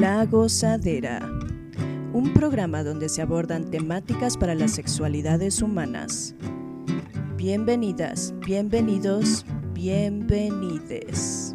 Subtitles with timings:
[0.00, 1.20] La Gozadera,
[2.14, 6.34] un programa donde se abordan temáticas para las sexualidades humanas.
[7.36, 9.44] Bienvenidas, bienvenidos,
[9.74, 11.54] bienvenides.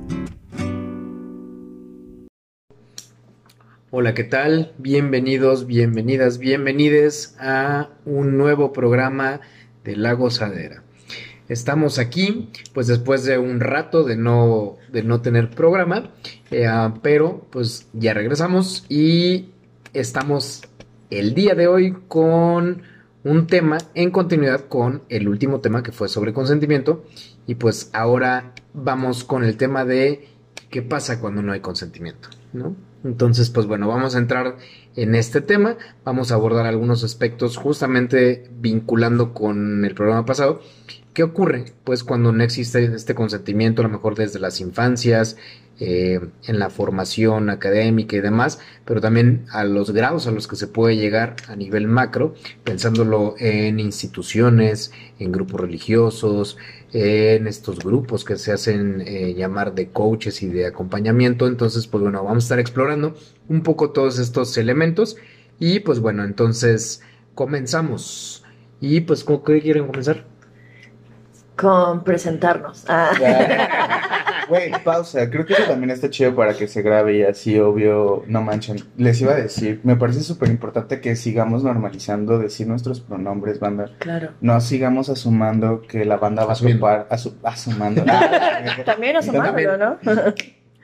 [3.90, 4.74] Hola, ¿qué tal?
[4.78, 9.42] Bienvenidos, bienvenidas, bienvenides a un nuevo programa
[9.84, 10.85] de La Gozadera.
[11.48, 16.12] Estamos aquí, pues después de un rato de no, de no tener programa,
[16.50, 19.50] eh, ah, pero pues ya regresamos y
[19.94, 20.64] estamos
[21.12, 22.82] el día de hoy con
[23.24, 27.06] un tema en continuidad con el último tema que fue sobre consentimiento.
[27.46, 30.28] Y pues ahora vamos con el tema de
[30.72, 32.76] qué pasa cuando no hay consentimiento, ¿no?
[33.04, 34.58] Entonces, pues bueno, vamos a entrar
[34.96, 40.62] en este tema, vamos a abordar algunos aspectos justamente vinculando con el programa pasado
[41.16, 41.64] ¿Qué ocurre?
[41.86, 45.38] Pues cuando no existe este consentimiento, a lo mejor desde las infancias,
[45.80, 50.58] eh, en la formación académica y demás, pero también a los grados a los que
[50.58, 52.36] se puede llegar a nivel macro,
[52.66, 56.58] pensándolo en instituciones, en grupos religiosos,
[56.92, 61.48] en estos grupos que se hacen eh, llamar de coaches y de acompañamiento.
[61.48, 63.16] Entonces, pues bueno, vamos a estar explorando
[63.48, 65.16] un poco todos estos elementos
[65.60, 67.02] y pues bueno, entonces
[67.36, 68.44] comenzamos.
[68.82, 70.35] Y pues, ¿cómo quieren comenzar?
[71.56, 72.86] Con presentarnos.
[72.88, 73.12] Ah.
[74.48, 75.30] Güey, pausa.
[75.30, 78.78] Creo que eso también está chido para que se grabe y así, obvio, no manchen.
[78.98, 83.90] Les iba a decir, me parece súper importante que sigamos normalizando decir nuestros pronombres, banda.
[84.00, 84.32] Claro.
[84.42, 88.04] No sigamos asumando que la banda va a topar, asu asumando.
[88.86, 89.98] también asumándolo, ¿no?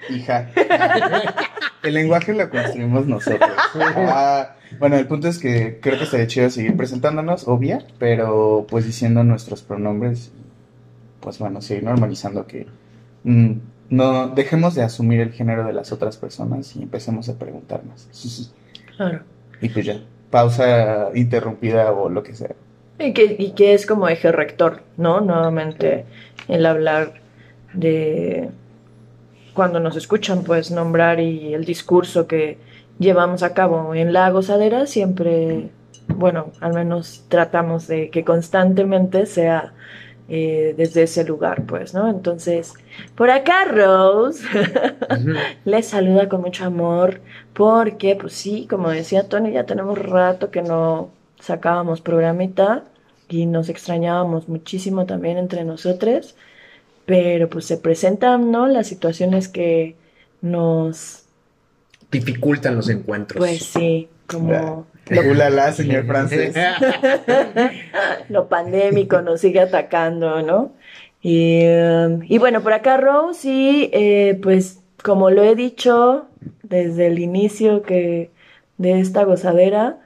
[0.09, 0.49] Hija.
[1.83, 3.51] El lenguaje lo construimos nosotros.
[3.75, 8.85] Ah, bueno, el punto es que creo que estaría chido seguir presentándonos, obvia, pero pues
[8.85, 10.31] diciendo nuestros pronombres
[11.21, 12.67] pues bueno, seguir normalizando que
[13.23, 13.51] mm,
[13.89, 18.51] no dejemos de asumir el género de las otras personas y empecemos a preguntar más.
[18.97, 19.21] Claro.
[19.61, 22.51] Y pues ya, pausa interrumpida o lo que sea.
[22.99, 25.21] Y que, y que es como eje rector, ¿no?
[25.21, 26.05] Nuevamente
[26.47, 27.13] el hablar
[27.73, 28.49] de
[29.53, 32.57] cuando nos escuchan, pues nombrar y el discurso que
[32.99, 35.69] llevamos a cabo en la gozadera siempre,
[36.07, 39.73] bueno, al menos tratamos de que constantemente sea
[40.33, 42.09] eh, desde ese lugar, pues, ¿no?
[42.09, 42.73] Entonces,
[43.15, 44.47] por acá Rose
[45.65, 47.19] les saluda con mucho amor
[47.51, 52.85] porque, pues sí, como decía Tony, ya tenemos rato que no sacábamos programita
[53.27, 56.37] y nos extrañábamos muchísimo también entre nosotros,
[57.05, 58.67] pero pues se presentan, ¿no?
[58.67, 59.97] Las situaciones que
[60.39, 61.25] nos
[62.09, 63.37] dificultan los encuentros.
[63.37, 64.85] Pues sí, como
[65.49, 66.55] lo, señor francés.
[68.29, 70.71] Lo pandémico nos sigue atacando, ¿no?
[71.21, 76.27] Y, um, bueno, por acá Rose, y eh, pues como lo he dicho
[76.63, 78.31] desde el inicio que
[78.77, 79.99] de esta gozadera,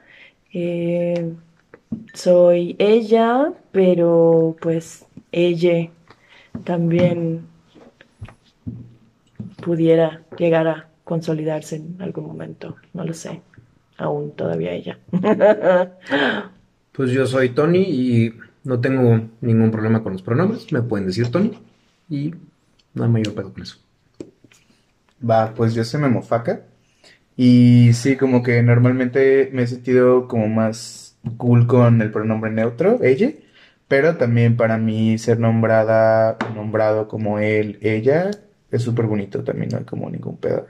[0.52, 1.32] eh,
[2.12, 5.88] soy ella, pero pues ella
[6.64, 7.46] también
[9.62, 13.40] pudiera llegar a consolidarse en algún momento, no lo sé
[13.98, 14.98] aún todavía ella.
[16.92, 18.34] pues yo soy Tony y
[18.64, 21.52] no tengo ningún problema con los pronombres, me pueden decir Tony
[22.08, 22.34] y
[22.94, 23.78] no hay mayor pedo con eso.
[25.28, 26.62] Va, pues yo soy Memofaca
[27.36, 33.02] y sí, como que normalmente me he sentido como más cool con el pronombre neutro,
[33.02, 33.32] ella,
[33.88, 38.30] pero también para mí ser nombrada, nombrado como él, ella,
[38.70, 40.66] es súper bonito también, no hay como ningún pedo.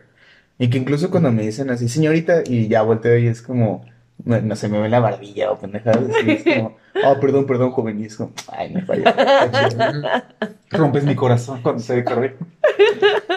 [0.58, 3.84] Y que incluso cuando me dicen así, señorita, y ya volteo y es como,
[4.24, 8.00] no, sé, me ve la barbilla o pendejadas, y es como, oh, perdón, perdón, joven,
[8.00, 9.04] y es como, ay, me falló.
[10.70, 12.36] Rompes mi corazón cuando se correr.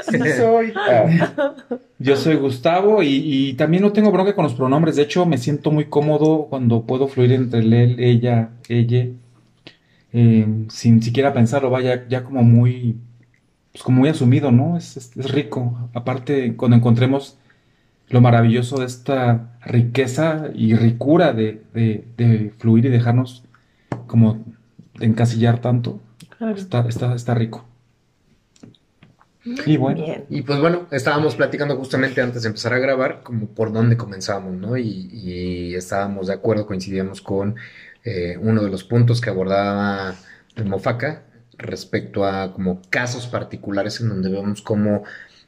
[0.10, 0.74] Sí soy.
[0.76, 1.54] Ah.
[2.00, 4.96] Yo soy Gustavo y, y, también no tengo bronca con los pronombres.
[4.96, 9.08] De hecho, me siento muy cómodo cuando puedo fluir entre él, ella, ella,
[10.14, 12.98] eh, sin siquiera pensarlo, vaya, ya como muy
[13.80, 14.78] pues como muy asumido, ¿no?
[14.78, 15.90] Es, es, rico.
[15.94, 17.38] Aparte, cuando encontremos
[18.10, 23.46] lo maravilloso de esta riqueza y ricura de, de, fluir y dejarnos
[24.06, 24.44] como
[25.00, 26.02] encasillar tanto,
[26.58, 27.64] está, está, está rico.
[29.66, 33.72] Y bueno, y pues bueno, estábamos platicando justamente antes de empezar a grabar, como por
[33.72, 34.76] dónde comenzamos, ¿no?
[34.76, 37.56] Y, y estábamos de acuerdo, coincidíamos con
[38.04, 40.16] eh, uno de los puntos que abordaba
[40.58, 41.24] el Mofaca,
[41.60, 45.04] respecto a como casos particulares en donde vemos como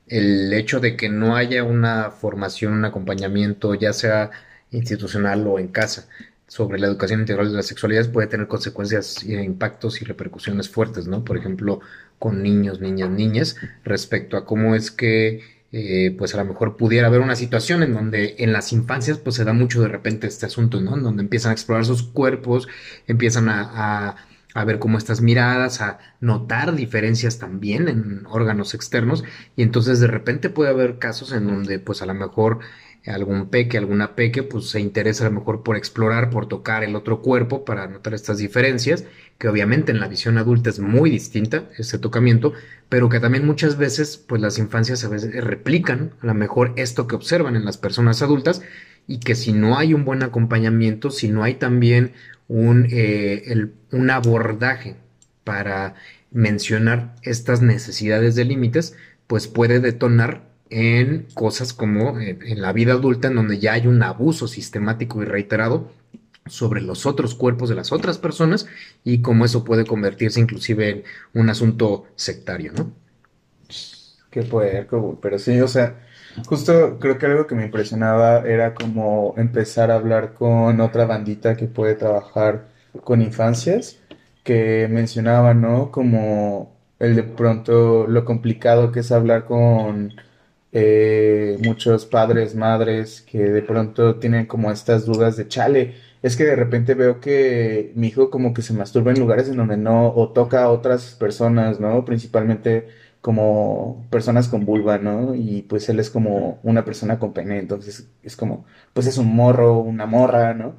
[0.07, 4.31] el hecho de que no haya una formación, un acompañamiento, ya sea
[4.71, 6.07] institucional o en casa,
[6.47, 11.23] sobre la educación integral de las sexualidades puede tener consecuencias impactos y repercusiones fuertes, ¿no?
[11.23, 11.79] Por ejemplo,
[12.19, 13.55] con niños, niñas, niñas,
[13.85, 17.93] respecto a cómo es que eh, pues a lo mejor pudiera haber una situación en
[17.93, 20.97] donde en las infancias pues se da mucho de repente este asunto, ¿no?
[20.97, 22.67] En donde empiezan a explorar sus cuerpos,
[23.07, 24.17] empiezan a,
[24.65, 29.24] ver cómo estas miradas, a notar diferencias también en órganos externos.
[29.56, 32.59] Y entonces de repente puede haber casos en donde pues a lo mejor
[33.07, 36.95] algún peque, alguna peque, pues se interesa a lo mejor por explorar, por tocar el
[36.95, 39.06] otro cuerpo para notar estas diferencias,
[39.39, 42.53] que obviamente en la visión adulta es muy distinta ese tocamiento,
[42.89, 47.07] pero que también muchas veces pues las infancias a veces replican a lo mejor esto
[47.07, 48.62] que observan en las personas adultas
[49.07, 52.13] y que si no hay un buen acompañamiento, si no hay también
[52.51, 54.98] un, eh, un abordaje
[55.45, 55.95] para
[56.31, 58.95] mencionar estas necesidades de límites,
[59.25, 64.03] pues puede detonar en cosas como en, la vida adulta, en donde ya hay un
[64.03, 65.92] abuso sistemático y reiterado
[66.45, 68.68] sobre los otros cuerpos de las otras personas
[69.06, 71.03] y cómo eso puede convertirse inclusive en
[71.33, 72.92] un asunto sectario, ¿no?
[74.31, 75.95] Qué puerco, pero sí, o sea,
[76.47, 81.57] justo creo que algo que me impresionaba era como empezar a hablar con otra bandita
[81.57, 82.69] que puede trabajar
[83.03, 83.99] con infancias,
[84.43, 85.91] que mencionaba, ¿no?
[85.91, 90.13] Como el de pronto lo complicado que es hablar con
[90.71, 95.95] eh, muchos padres, madres que de pronto tienen como estas dudas de chale.
[96.21, 99.57] Es que de repente veo que mi hijo como que se masturba en lugares en
[99.57, 102.05] donde no, o toca a otras personas, ¿no?
[102.05, 102.87] Principalmente
[103.21, 105.35] como personas con vulva, ¿no?
[105.35, 109.35] Y pues él es como una persona con pene, entonces es como, pues es un
[109.35, 110.73] morro, una morra, ¿no?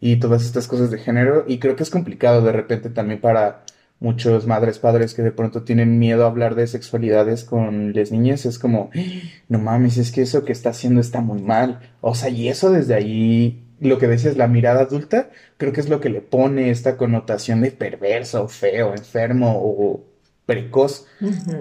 [0.00, 3.64] Y todas estas cosas de género, y creo que es complicado de repente también para
[4.00, 8.46] muchos madres, padres que de pronto tienen miedo a hablar de sexualidades con las niñas,
[8.46, 8.90] es como,
[9.48, 11.80] no mames, es que eso que está haciendo está muy mal.
[12.00, 15.88] O sea, y eso desde ahí, lo que decías, la mirada adulta, creo que es
[15.88, 20.04] lo que le pone esta connotación de perverso, feo, enfermo o
[20.46, 21.06] precoz,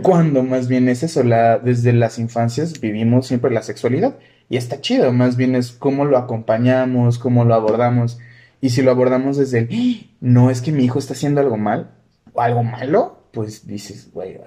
[0.03, 4.17] cuando más bien es eso, la, desde las infancias vivimos siempre la sexualidad
[4.47, 8.19] y está chido, más bien es cómo lo acompañamos, cómo lo abordamos.
[8.61, 11.91] Y si lo abordamos desde el, no es que mi hijo está haciendo algo mal,
[12.35, 14.39] algo malo, pues dices, güey,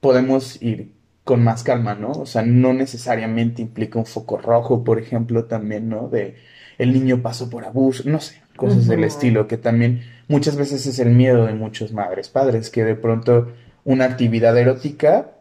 [0.00, 0.92] podemos ir
[1.24, 2.12] con más calma, ¿no?
[2.12, 6.08] O sea, no necesariamente implica un foco rojo, por ejemplo, también, ¿no?
[6.08, 6.36] De
[6.78, 10.98] el niño pasó por abuso, no sé, cosas del estilo, que también muchas veces es
[10.98, 13.52] el miedo de muchos madres, padres, que de pronto
[13.90, 15.32] una actividad erótica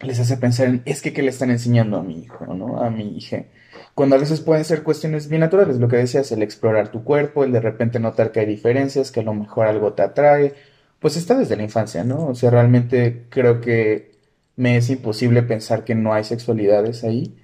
[0.00, 2.82] les hace pensar en, es que, ¿qué le están enseñando a mi hijo, ¿no?
[2.82, 3.44] A mi hija.
[3.94, 7.44] Cuando a veces pueden ser cuestiones bien naturales, lo que decías, el explorar tu cuerpo,
[7.44, 10.54] el de repente notar que hay diferencias, que a lo mejor algo te atrae,
[11.00, 12.26] pues está desde la infancia, ¿no?
[12.26, 14.12] O sea, realmente creo que
[14.56, 17.34] me es imposible pensar que no hay sexualidades ahí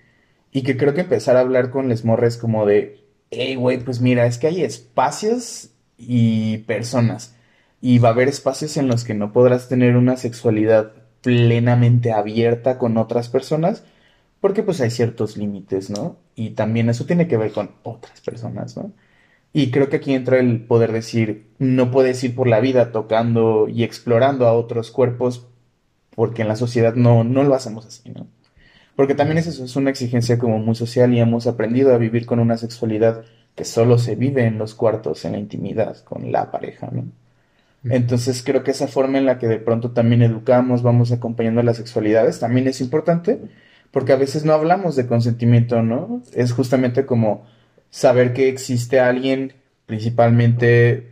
[0.53, 4.01] y que creo que empezar a hablar con les morres como de, hey, güey, pues
[4.03, 7.35] mira, es que hay espacios y personas
[7.81, 10.93] y va a haber espacios en los que no podrás tener una sexualidad
[11.23, 13.85] plenamente abierta con otras personas
[14.41, 16.17] porque pues hay ciertos límites, ¿no?
[16.35, 18.93] Y también eso tiene que ver con otras personas, ¿no?
[19.53, 23.69] Y creo que aquí entra el poder decir, no puedes ir por la vida tocando
[23.69, 25.47] y explorando a otros cuerpos
[26.15, 28.29] porque en la sociedad no, no lo hacemos así, ¿no?
[28.97, 32.27] Porque también es eso, es una exigencia como muy social y hemos aprendido a vivir
[32.27, 33.25] con una sexualidad
[33.55, 37.05] que solo se vive en los cuartos, en la intimidad, con la pareja, ¿no?
[37.85, 41.79] Entonces creo que esa forma en la que de pronto también educamos, vamos acompañando las
[41.79, 43.41] sexualidades, también es importante,
[43.91, 46.23] porque a veces no hablamos de consentimiento, ¿no?
[46.35, 47.47] Es justamente como
[47.89, 49.55] saber que existe alguien,
[49.87, 51.11] principalmente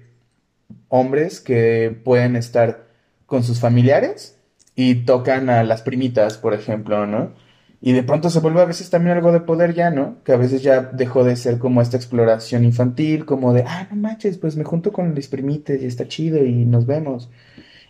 [0.89, 2.87] hombres, que pueden estar
[3.27, 4.39] con sus familiares
[4.75, 7.33] y tocan a las primitas, por ejemplo, ¿no?
[7.81, 10.17] Y de pronto se vuelve a veces también algo de poder ya, ¿no?
[10.25, 13.97] Que a veces ya dejó de ser como esta exploración infantil, como de, ah, no
[13.97, 17.31] manches, pues me junto con mis primitas y está chido y nos vemos.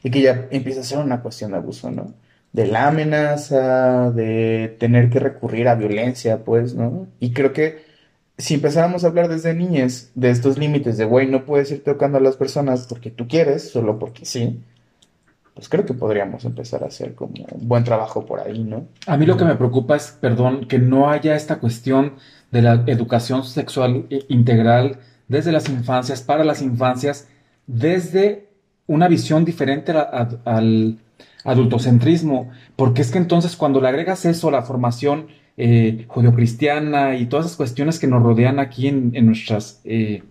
[0.02, 2.12] Y que ya empieza a ser una cuestión de abuso, ¿no?
[2.52, 7.06] De la amenaza, de tener que recurrir a violencia, pues, ¿no?
[7.20, 7.88] Y creo que
[8.38, 12.18] si empezáramos a hablar desde niñez de estos límites de, güey, no puedes ir tocando
[12.18, 14.62] a las personas porque tú quieres, solo porque sí,
[15.58, 18.86] pues creo que podríamos empezar a hacer como un buen trabajo por ahí, ¿no?
[19.08, 22.12] A mí lo que me preocupa es, perdón, que no haya esta cuestión
[22.52, 27.26] de la educación sexual integral desde las infancias, para las infancias,
[27.66, 28.50] desde
[28.86, 30.98] una visión diferente al
[31.42, 37.26] adultocentrismo, porque es que entonces cuando le agregas eso a la formación eh, cristiana y
[37.26, 40.22] todas esas cuestiones que nos rodean aquí en, nuestras eh,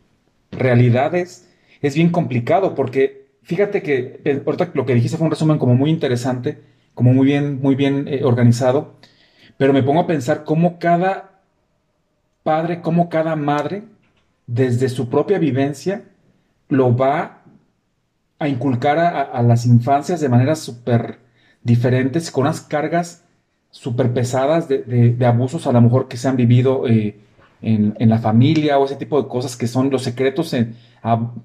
[0.52, 1.50] realidades,
[1.82, 5.74] es bien complicado porque fíjate que eh, ahorita lo que dijiste fue un resumen como
[5.74, 6.62] muy interesante,
[6.94, 8.96] como muy bien, muy bien eh, organizado,
[9.56, 11.40] pero me pongo a pensar cómo cada
[12.44, 13.84] padre, cómo cada madre,
[14.48, 16.04] desde su propia vivencia,
[16.68, 17.44] lo va
[18.38, 21.20] a inculcar a, las infancias de maneras súper
[21.64, 23.24] diferentes, con unas cargas
[23.72, 27.18] súper pesadas de abusos a lo mejor que se han vivido eh,
[27.62, 30.56] en, la familia o ese tipo de cosas que son los secretos,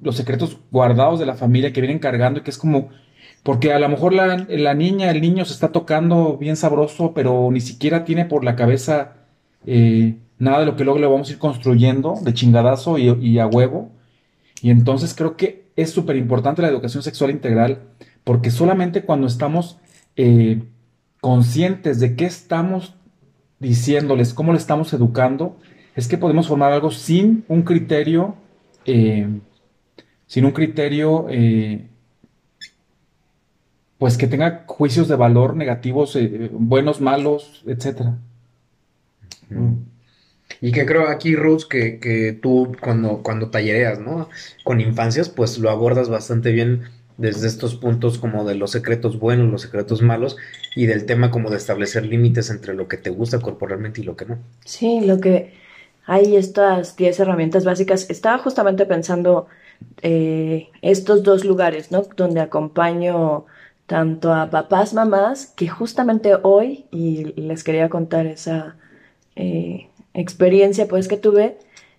[0.00, 2.90] los secretos guardados de la familia que vienen cargando y que es como,
[3.42, 7.50] porque a lo mejor la, la niña, el niño se está tocando bien sabroso, pero
[7.50, 9.14] ni siquiera tiene por la cabeza
[9.66, 13.38] eh, nada de lo que luego le vamos a ir construyendo de chingadazo y, y
[13.38, 13.90] a huevo.
[14.60, 17.80] Y entonces creo que es súper importante la educación sexual integral,
[18.24, 19.78] porque solamente cuando estamos
[20.16, 20.62] eh,
[21.20, 22.94] conscientes de qué estamos
[23.58, 25.56] diciéndoles, cómo le estamos educando,
[25.94, 28.34] es que podemos formar algo sin un criterio,
[28.84, 29.26] eh,
[30.26, 31.86] sin un criterio, eh,
[33.98, 38.18] pues que tenga juicios de valor negativos, eh, buenos, malos, etcétera.
[40.60, 44.28] Y que creo aquí, Ruth, que, que tú cuando, cuando tallereas, ¿no?
[44.64, 46.84] Con infancias, pues lo abordas bastante bien
[47.18, 50.36] desde estos puntos como de los secretos buenos, los secretos malos,
[50.74, 54.16] y del tema como de establecer límites entre lo que te gusta corporalmente y lo
[54.16, 54.38] que no.
[54.64, 55.52] Sí, lo que
[56.06, 58.10] hay estas 10 herramientas básicas.
[58.10, 59.46] Estaba justamente pensando
[60.02, 62.02] eh, estos dos lugares, ¿no?
[62.16, 63.46] Donde acompaño
[63.86, 68.76] tanto a papás, mamás, que justamente hoy, y les quería contar esa
[69.36, 71.58] eh, experiencia pues que tuve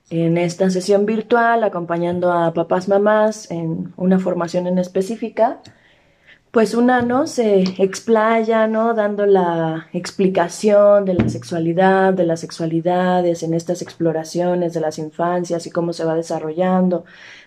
[0.10, 5.62] en esta sesión virtual, acompañando a papás, mamás en una formación en específica,
[6.54, 7.26] pues una, ¿no?
[7.26, 8.94] Se explaya, ¿no?
[8.94, 15.66] Dando la explicación de la sexualidad, de las sexualidades, en estas exploraciones de las infancias
[15.66, 17.06] y cómo se va desarrollando,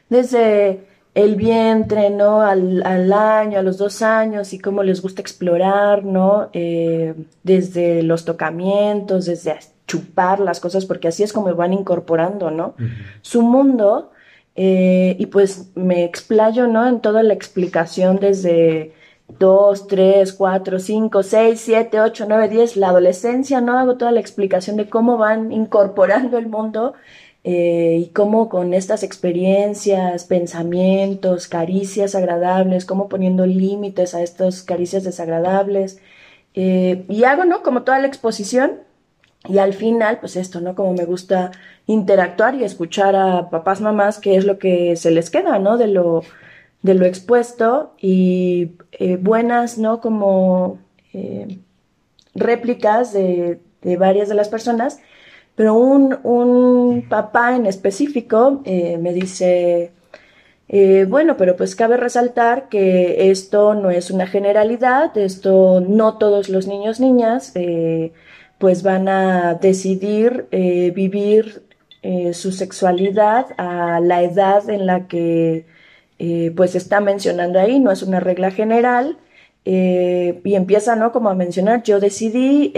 [0.08, 0.80] desde
[1.14, 2.40] el vientre, ¿no?
[2.40, 6.50] Al, al año, a los dos años y cómo les gusta explorar, ¿no?
[6.52, 12.74] Eh, desde los tocamientos, desde chupar las cosas, porque así es como van incorporando, ¿no?
[13.22, 14.10] Su mundo.
[14.56, 16.88] Eh, y pues me explayo, ¿no?
[16.88, 18.94] En toda la explicación desde
[19.38, 23.78] 2, 3, 4, 5, 6, 7, 8, 9, 10, la adolescencia, ¿no?
[23.78, 26.94] Hago toda la explicación de cómo van incorporando el mundo
[27.44, 35.04] eh, y cómo con estas experiencias, pensamientos, caricias agradables, cómo poniendo límites a estas caricias
[35.04, 36.00] desagradables.
[36.54, 37.62] eh, y hago, ¿no?
[37.62, 38.85] Como toda la exposición
[39.48, 40.74] y al final, pues esto, ¿no?
[40.74, 41.52] Como me gusta
[41.86, 45.78] interactuar y escuchar a papás, mamás, qué es lo que se les queda, ¿no?
[45.78, 46.22] De lo,
[46.82, 50.00] de lo expuesto y eh, buenas, ¿no?
[50.00, 50.78] Como
[51.12, 51.58] eh,
[52.34, 55.00] réplicas de, de, varias de las personas,
[55.54, 59.92] pero un, un papá en específico eh, me dice,
[60.68, 66.48] eh, bueno, pero pues cabe resaltar que esto no es una generalidad, esto no todos
[66.48, 67.52] los niños, niñas,
[68.58, 71.64] pues van a decidir eh, vivir
[72.02, 75.66] eh, su sexualidad a la edad en la que
[76.18, 79.18] eh, pues está mencionando ahí, no es una regla general,
[79.68, 81.10] y empieza, ¿no?
[81.10, 82.72] Como a mencionar, yo decidí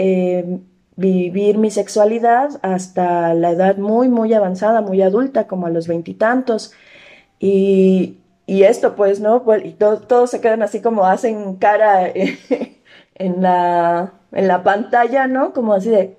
[0.95, 6.73] vivir mi sexualidad hasta la edad muy, muy avanzada, muy adulta, como a los veintitantos,
[7.39, 8.17] y,
[8.47, 9.43] y, esto, pues, ¿no?
[9.43, 12.11] Pues, y to todos se quedan así como hacen cara
[13.19, 15.53] en la, en la pantalla, ¿no?
[15.53, 16.17] Como así de,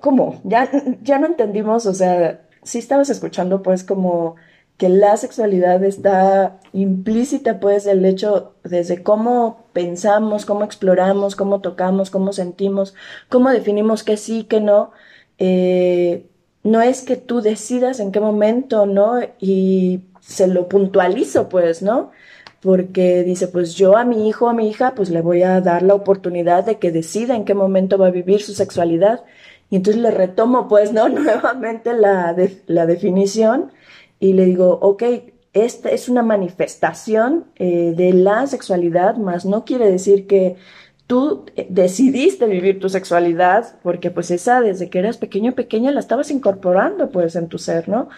[0.00, 0.40] ¿cómo?
[0.44, 0.70] Ya,
[1.02, 4.36] ya no entendimos, o sea, sí estabas escuchando pues como
[4.76, 12.10] que la sexualidad está implícita pues el hecho desde cómo pensamos, cómo exploramos, cómo tocamos,
[12.10, 12.94] cómo sentimos,
[13.28, 14.92] cómo definimos que sí, que no.
[15.38, 16.28] Eh,
[16.62, 19.20] no es que tú decidas en qué momento, ¿no?
[19.40, 22.12] Y se lo puntualizo pues, ¿no?
[22.60, 25.60] Porque dice, pues yo a mi hijo o a mi hija, pues le voy a
[25.60, 29.24] dar la oportunidad de que decida en qué momento va a vivir su sexualidad.
[29.70, 31.08] Y entonces le retomo, pues, ¿no?
[31.08, 32.34] Nuevamente la,
[32.66, 33.72] la definición
[34.20, 35.02] y le digo, ok,
[35.52, 40.56] esta es una manifestación eh, de la sexualidad, más no quiere decir que
[41.06, 46.30] tú decidiste vivir tu sexualidad, porque pues esa desde que eras pequeño pequeña la estabas
[46.30, 48.08] incorporando pues en tu ser, ¿no?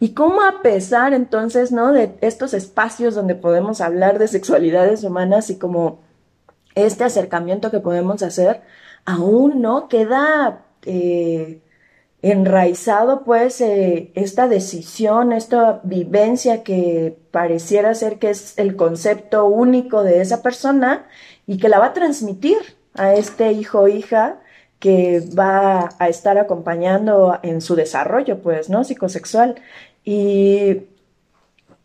[0.00, 1.92] Y cómo a pesar entonces, ¿no?
[1.92, 6.00] De estos espacios donde podemos hablar de sexualidades humanas y como
[6.74, 8.62] este acercamiento que podemos hacer,
[9.04, 11.60] aún no queda eh,
[12.22, 20.02] enraizado pues eh, esta decisión, esta vivencia que pareciera ser que es el concepto único
[20.02, 21.06] de esa persona
[21.46, 22.58] y que la va a transmitir
[22.94, 24.40] a este hijo o hija
[24.78, 28.84] que va a estar acompañando en su desarrollo, pues, ¿no?
[28.84, 29.56] Psicosexual.
[30.10, 30.86] Y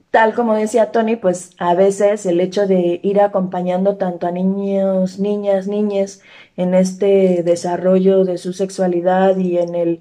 [0.10, 5.20] tal como decía Tony, pues a veces el hecho de ir acompañando tanto a niños,
[5.20, 6.22] niñas, niñas
[6.56, 10.00] en este desarrollo de su sexualidad y en el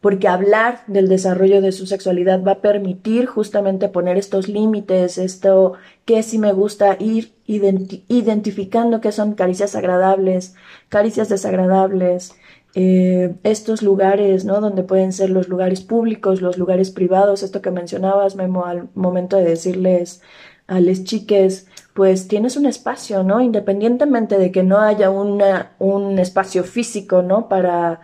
[0.00, 5.74] porque hablar del desarrollo de su sexualidad va a permitir justamente poner estos límites, esto
[6.06, 10.54] que si me gusta ir identificando qué son caricias agradables,
[10.88, 12.34] caricias desagradables,
[12.74, 14.60] eh, estos lugares, ¿no?
[14.60, 19.36] Donde pueden ser los lugares públicos, los lugares privados, esto que mencionabas, Memo, al momento
[19.36, 20.22] de decirles
[20.66, 23.40] a les chiques, pues tienes un espacio, ¿no?
[23.40, 27.48] Independientemente de que no haya un espacio físico, ¿no?
[27.48, 28.00] Para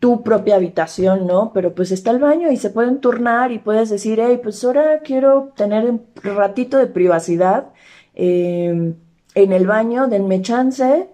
[0.00, 1.52] tu propia habitación, ¿no?
[1.52, 5.00] Pero pues está el baño y se pueden turnar y puedes decir, hey, pues ahora
[5.00, 7.68] quiero tener un ratito de privacidad
[8.14, 8.94] eh,
[9.34, 11.08] en el baño, denme chance,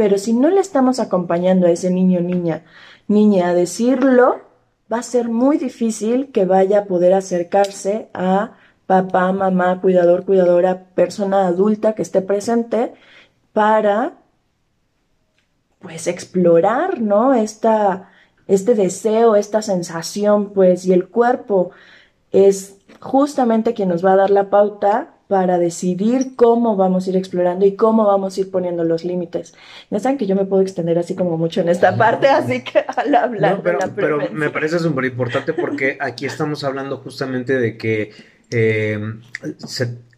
[0.00, 2.64] pero si no le estamos acompañando a ese niño, niña,
[3.06, 4.40] niña a decirlo,
[4.90, 10.84] va a ser muy difícil que vaya a poder acercarse a papá, mamá, cuidador, cuidadora,
[10.94, 12.94] persona adulta que esté presente
[13.52, 14.14] para
[15.80, 17.34] pues explorar, ¿no?
[17.34, 18.08] Esta,
[18.46, 21.72] este deseo, esta sensación, pues, y el cuerpo
[22.32, 27.16] es justamente quien nos va a dar la pauta para decidir cómo vamos a ir
[27.16, 29.54] explorando y cómo vamos a ir poniendo los límites.
[29.88, 32.80] Ya saben que yo me puedo extender así como mucho en esta parte, así que
[32.96, 37.60] al hablar pero, de la pero me parece súper importante porque aquí estamos hablando justamente
[37.60, 38.10] de que
[38.50, 38.98] eh,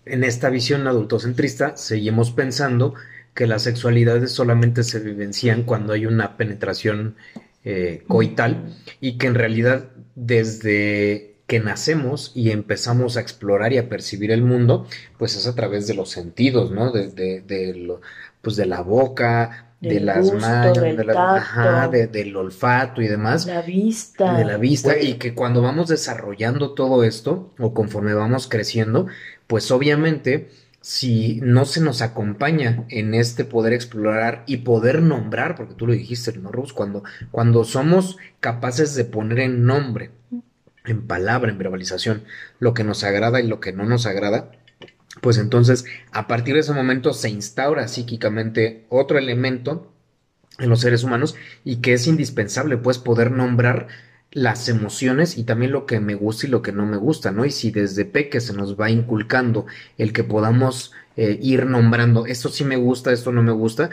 [0.07, 2.95] en esta visión adultocentrista seguimos pensando
[3.35, 7.17] que las sexualidades solamente se vivencian cuando hay una penetración
[7.65, 13.89] eh, coital y que en realidad desde que nacemos y empezamos a explorar y a
[13.89, 14.87] percibir el mundo,
[15.19, 16.93] pues es a través de los sentidos, ¿no?
[16.93, 17.09] De,
[17.41, 18.01] de, lo,
[18.41, 23.47] pues de la boca, de las manos, de del olfato y demás.
[23.47, 24.39] La vista.
[24.39, 24.99] De la vista.
[24.99, 29.09] Y que cuando vamos desarrollando todo esto, o conforme vamos creciendo,
[29.47, 30.49] pues obviamente
[30.81, 35.93] si no se nos acompaña en este poder explorar y poder nombrar, porque tú lo
[35.93, 36.75] dijiste, ¿no, Rose?
[36.75, 40.11] Cuando, cuando somos capaces de poner en nombre,
[40.85, 42.25] en palabra, en verbalización,
[42.59, 44.51] lo que nos agrada y lo que no nos agrada,
[45.21, 49.93] pues entonces a partir de ese momento se instaura psíquicamente otro elemento
[50.59, 53.89] en los seres humanos y que es indispensable, pues, poder nombrar
[54.33, 57.45] las emociones y también lo que me gusta y lo que no me gusta, ¿no?
[57.45, 59.67] Y si desde peque se nos va inculcando
[59.99, 63.91] el que podamos eh, ir nombrando esto sí me gusta, esto no me gusta,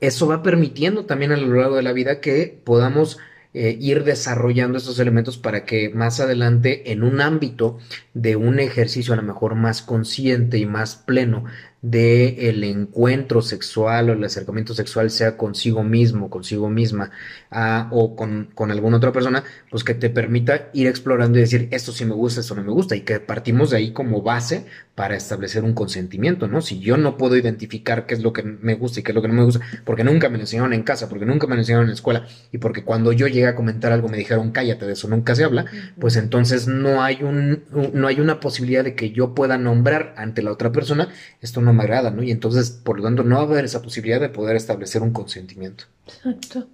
[0.00, 3.18] eso va permitiendo también a lo largo de la vida que podamos
[3.60, 7.76] eh, ir desarrollando estos elementos para que más adelante en un ámbito
[8.14, 11.44] de un ejercicio a lo mejor más consciente y más pleno
[11.80, 17.10] de el encuentro sexual o el acercamiento sexual sea consigo mismo, consigo misma
[17.50, 21.68] ah, o con, con, alguna otra persona, pues que te permita ir explorando y decir
[21.70, 24.66] esto sí me gusta, esto no me gusta y que partimos de ahí como base
[24.96, 26.60] para establecer un consentimiento, ¿no?
[26.60, 29.22] Si yo no puedo identificar qué es lo que me gusta y qué es lo
[29.22, 31.60] que no me gusta, porque nunca me lo enseñaron en casa, porque nunca me lo
[31.60, 34.86] enseñaron en la escuela y porque cuando yo llegué a comentar algo me dijeron cállate,
[34.86, 35.66] de eso nunca se habla,
[36.00, 37.62] pues entonces no hay un,
[37.92, 41.08] no hay una posibilidad de que yo pueda nombrar ante la otra persona
[41.40, 42.22] esto no me agrada, ¿no?
[42.22, 45.12] Y entonces, por lo tanto, no va a haber esa posibilidad de poder establecer un
[45.12, 45.84] consentimiento.
[46.06, 46.66] Exacto.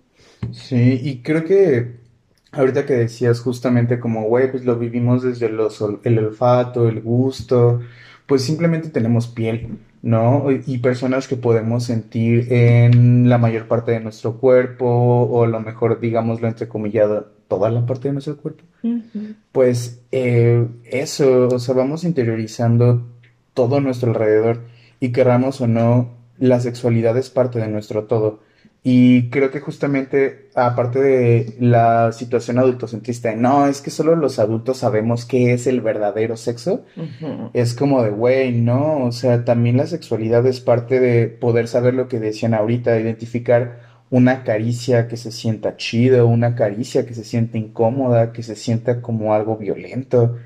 [0.53, 2.05] Sí, y creo que
[2.53, 7.81] ahorita que decías justamente como, güey, pues lo vivimos desde los, el olfato, el gusto,
[8.27, 10.47] pues simplemente tenemos piel, ¿no?
[10.67, 15.61] Y personas que podemos sentir en la mayor parte de nuestro cuerpo, o a lo
[15.61, 18.65] mejor, digámoslo entrecomillado, toda la parte de nuestro cuerpo.
[19.53, 23.07] Pues eh, eso, o sea, vamos interiorizando
[23.55, 24.61] todo nuestro alrededor
[25.01, 28.41] y querramos o no, la sexualidad es parte de nuestro todo.
[28.87, 34.77] Y creo que justamente, aparte de la situación adultocentrista, no, es que solo los adultos
[34.77, 36.85] sabemos qué es el verdadero sexo,
[37.55, 41.95] es como de, güey, no, o sea, también la sexualidad es parte de poder saber
[41.95, 43.81] lo que decían ahorita, identificar
[44.11, 49.01] una caricia que se sienta chido, una caricia que se sienta incómoda, que se sienta
[49.01, 50.37] como algo violento.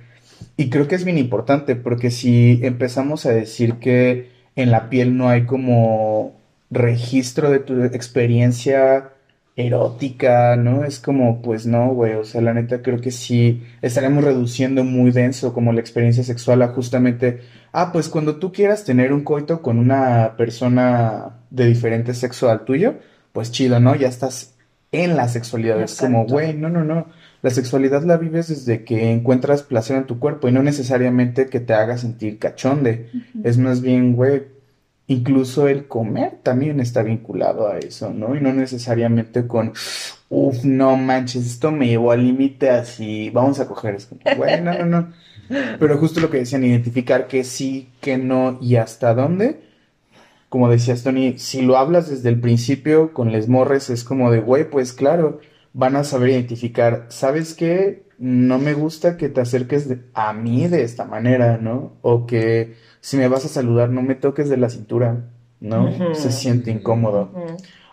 [0.57, 5.17] Y creo que es bien importante porque si empezamos a decir que en la piel
[5.17, 6.35] no hay como
[6.69, 9.13] registro de tu experiencia
[9.55, 10.85] erótica, ¿no?
[10.85, 15.13] Es como, pues no, güey, o sea, la neta creo que sí estaremos reduciendo muy
[15.13, 17.41] denso como la experiencia sexual a justamente,
[17.71, 22.65] ah, pues cuando tú quieras tener un coito con una persona de diferente sexo al
[22.65, 22.95] tuyo,
[23.33, 23.95] pues chido, ¿no?
[23.95, 24.57] Ya estás
[24.91, 27.07] en la sexualidad, es como, güey, no, no, no,
[27.43, 31.61] la sexualidad la vives desde que encuentras placer en tu cuerpo y no necesariamente que
[31.61, 33.11] te haga sentir cachonde,
[33.45, 34.43] es más bien, güey,
[35.07, 38.35] incluso el comer también está vinculado a eso, ¿no?
[38.37, 39.73] Y no necesariamente con,
[40.29, 44.73] uff, no manches, esto me llevó al límite así, vamos a coger, es como, bueno,
[44.75, 45.13] no, no,
[45.79, 49.61] Pero justo lo que decían, identificar que sí, que no y hasta dónde.
[50.49, 54.41] Como decías, Tony, si lo hablas desde el principio con les morres, es como de,
[54.41, 55.41] güey, pues claro,
[55.79, 58.03] van a saber identificar, ¿sabes qué?
[58.19, 61.93] No me gusta que te acerques de- a mí de esta manera, ¿no?
[62.03, 65.27] O que si me vas a saludar, no me toques de la cintura,
[65.61, 65.89] ¿no?
[66.17, 67.31] Se siente incómodo.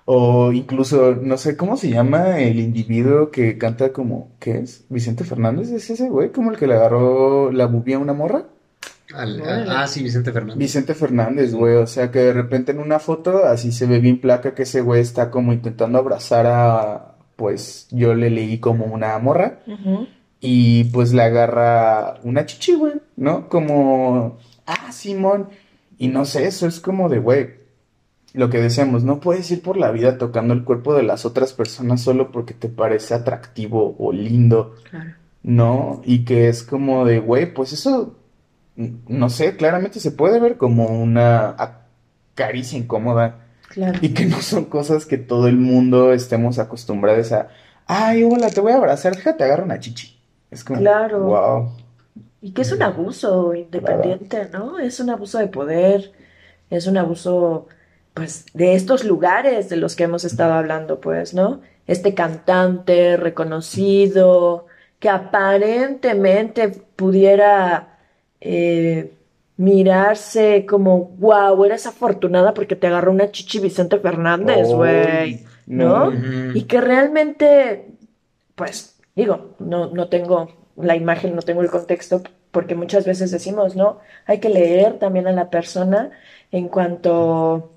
[0.06, 4.86] O incluso, no sé cómo se llama el individuo que canta como, ¿qué es?
[4.90, 5.70] ¿Vicente Fernández?
[5.70, 6.32] ¿Es ese güey?
[6.32, 8.46] ¿Como el que le agarró la bubia a una morra?
[9.14, 10.58] Al- ah, sí, Vicente Fernández.
[10.58, 14.20] Vicente Fernández, güey, o sea que de repente en una foto así se ve bien
[14.20, 19.18] placa que ese güey está como intentando abrazar a, pues yo le leí como una
[19.20, 19.60] morra
[20.40, 23.50] y pues le agarra una chichi, güey, ¿no?
[23.50, 25.50] Como, ah, Simón,
[25.98, 27.50] y no sé, eso es como de, güey,
[28.34, 31.54] lo que decíamos, no puedes ir por la vida tocando el cuerpo de las otras
[31.54, 34.76] personas solo porque te parece atractivo o lindo.
[34.90, 35.16] Claro.
[35.46, 36.02] ¿no?
[36.04, 38.16] Y que es como de, güey, pues eso,
[38.76, 41.56] no sé, claramente se puede ver como una
[42.34, 43.98] caricia incómoda Claro.
[44.02, 47.50] y que no son cosas que todo el mundo estemos acostumbrados a,
[47.88, 50.18] ay, hola, te voy a abrazar, déjate, agarra una chichi.
[50.52, 51.20] Es como, Claro.
[51.24, 51.72] wow.
[52.42, 54.78] Y que es un abuso independiente, ¿no?
[54.80, 56.12] Es un abuso de poder,
[56.70, 57.68] es un abuso,
[58.14, 61.62] pues, de estos lugares de los que hemos estado hablando, pues, ¿no?
[61.88, 64.68] Este cantante reconocido
[65.00, 67.98] que aparentemente pudiera
[68.42, 69.12] eh,
[69.58, 75.46] mirarse como, wow, eres afortunada porque te agarró una chichi Vicente Fernández, güey.
[75.66, 76.12] ¿no?
[76.54, 77.88] Y que realmente,
[78.56, 83.76] pues, digo, no, no tengo la imagen, no tengo el contexto, porque muchas veces decimos,
[83.76, 84.00] ¿no?
[84.26, 86.12] Hay que leer también a la persona
[86.52, 87.72] en cuanto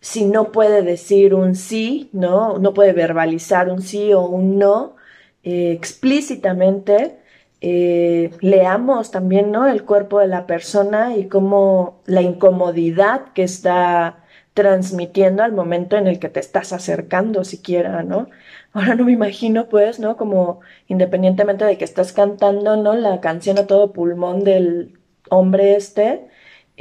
[0.00, 2.58] si no puede decir un sí, ¿no?
[2.58, 4.96] No puede verbalizar un sí o un no
[5.42, 7.19] eh, explícitamente.
[7.60, 9.66] Eh, leamos también, ¿no?
[9.66, 16.06] El cuerpo de la persona y cómo la incomodidad que está transmitiendo al momento en
[16.06, 18.28] el que te estás acercando siquiera, ¿no?
[18.72, 20.16] Ahora no me imagino, pues, ¿no?
[20.16, 22.94] Como independientemente de que estás cantando, ¿no?
[22.94, 26.28] La canción a todo pulmón del hombre este,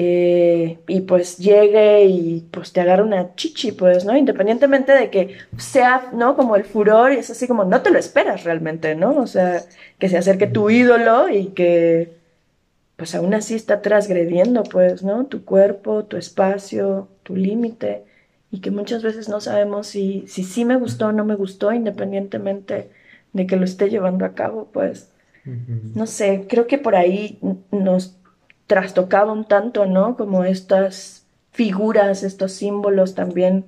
[0.02, 4.16] eh, y pues llegue y pues te agarra una chichi, pues, ¿no?
[4.16, 6.38] Independientemente de que sea, ¿no?
[6.38, 9.18] Como el furor, y es así como, no te lo esperas realmente, ¿no?
[9.18, 9.62] O sea,
[9.98, 12.14] que se acerque tu ídolo y que,
[12.96, 15.26] pues aún así está transgrediendo, pues, ¿no?
[15.26, 18.06] Tu cuerpo, tu espacio, tu límite,
[18.52, 21.74] y que muchas veces no sabemos si, si sí me gustó o no me gustó,
[21.74, 22.90] independientemente
[23.34, 25.12] de que lo esté llevando a cabo, pues,
[25.94, 27.38] no sé, creo que por ahí
[27.72, 28.19] nos
[28.70, 30.16] trastocaba un tanto, ¿no?
[30.16, 33.66] Como estas figuras, estos símbolos también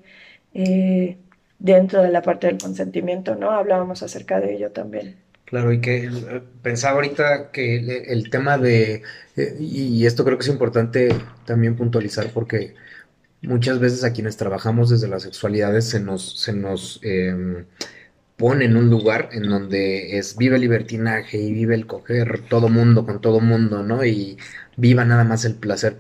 [0.54, 1.18] eh,
[1.58, 3.50] dentro de la parte del consentimiento, ¿no?
[3.50, 5.16] Hablábamos acerca de ello también.
[5.46, 9.02] Claro, y que eh, pensaba ahorita que el, tema de,
[9.36, 11.10] eh, y esto creo que es importante
[11.46, 12.76] también puntualizar porque
[13.42, 17.66] muchas veces a quienes trabajamos desde las sexualidades se nos, se nos em,
[18.38, 22.70] pone en un lugar en donde es vive el libertinaje y vive el coger todo
[22.70, 24.06] mundo con todo mundo, ¿no?
[24.06, 24.38] Y
[24.82, 25.98] viva nada más el placer.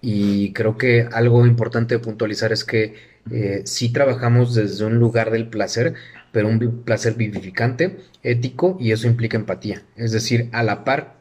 [0.00, 2.94] Y creo que algo importante de puntualizar es que
[3.32, 5.94] eh, sí trabajamos desde un lugar del placer,
[6.30, 9.82] pero un placer vivificante, ético, y eso implica empatía.
[9.96, 11.16] Es decir, a la par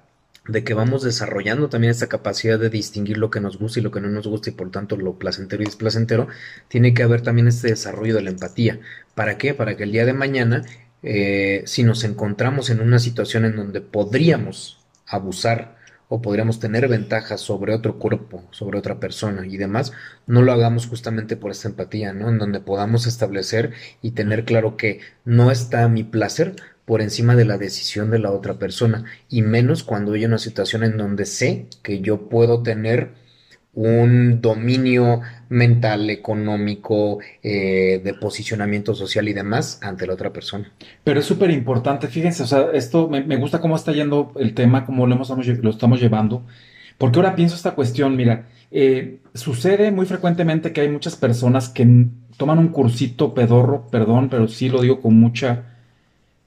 [0.48, 3.92] de que vamos desarrollando también esta capacidad de distinguir lo que nos gusta y lo
[3.92, 6.28] que no nos gusta y por tanto lo placentero y displacentero,
[6.68, 8.80] tiene que haber también este desarrollo de la empatía.
[9.16, 9.54] ¿Para qué?
[9.54, 10.64] Para que el día de mañana,
[11.04, 15.77] eh, si nos encontramos en una situación en donde podríamos abusar
[16.10, 19.92] o podríamos tener ventajas sobre otro cuerpo, sobre otra persona y demás,
[20.26, 22.30] no lo hagamos justamente por esta empatía, ¿no?
[22.30, 27.44] En donde podamos establecer y tener claro que no está mi placer por encima de
[27.44, 31.68] la decisión de la otra persona, y menos cuando hay una situación en donde sé
[31.84, 33.12] que yo puedo tener
[33.78, 40.72] un dominio mental, económico, eh, de posicionamiento social y demás ante la otra persona.
[41.04, 44.56] Pero es súper importante, fíjense, o sea, esto me, me gusta cómo está yendo el
[44.56, 46.44] tema, cómo lo, hemos, lo estamos llevando,
[46.98, 52.08] porque ahora pienso esta cuestión, mira, eh, sucede muy frecuentemente que hay muchas personas que
[52.36, 55.66] toman un cursito pedorro, perdón, pero sí lo digo con mucha,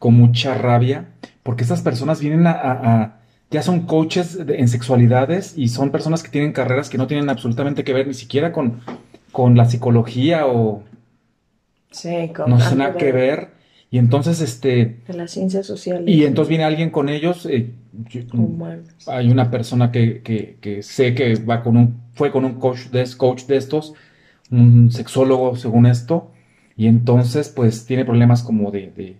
[0.00, 1.10] con mucha rabia,
[1.44, 3.19] porque estas personas vienen a-
[3.50, 7.28] ya son coaches de- en sexualidades y son personas que tienen carreras que no tienen
[7.30, 8.80] absolutamente que ver ni siquiera con,
[9.32, 10.82] con la psicología o
[11.90, 13.48] Sí, con no algo nada que ver.
[13.90, 16.08] Y entonces, este, De las ciencias sociales.
[16.08, 17.44] y entonces viene alguien con ellos.
[17.46, 17.70] eh,
[18.08, 18.22] yo-
[19.08, 22.86] hay una persona que, que, que sé que va con un, fue con un coach
[22.92, 23.94] de, coach de estos,
[24.52, 26.30] un sexólogo según esto,
[26.76, 29.16] y entonces pues tiene problemas como de, de,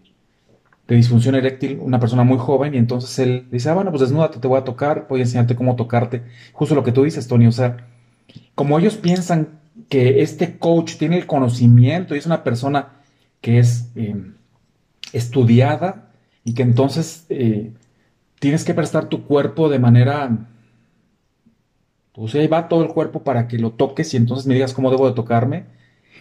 [0.91, 4.39] de disfunción eréctil, una persona muy joven, y entonces él dice, ah, bueno, pues desnúdate,
[4.39, 6.23] te voy a tocar, voy a enseñarte cómo tocarte.
[6.53, 7.89] Justo lo que tú dices, Tony, o sea,
[8.55, 13.01] como ellos piensan que este coach tiene el conocimiento y es una persona
[13.41, 13.91] que es...
[13.97, 14.15] eh,
[15.13, 16.13] estudiada
[16.45, 17.73] y que entonces eh,
[18.39, 20.47] tienes que prestar tu cuerpo de manera...
[22.13, 24.91] Pues ahí va todo el cuerpo para que lo toques y entonces me digas cómo
[24.91, 25.65] debo de tocarme.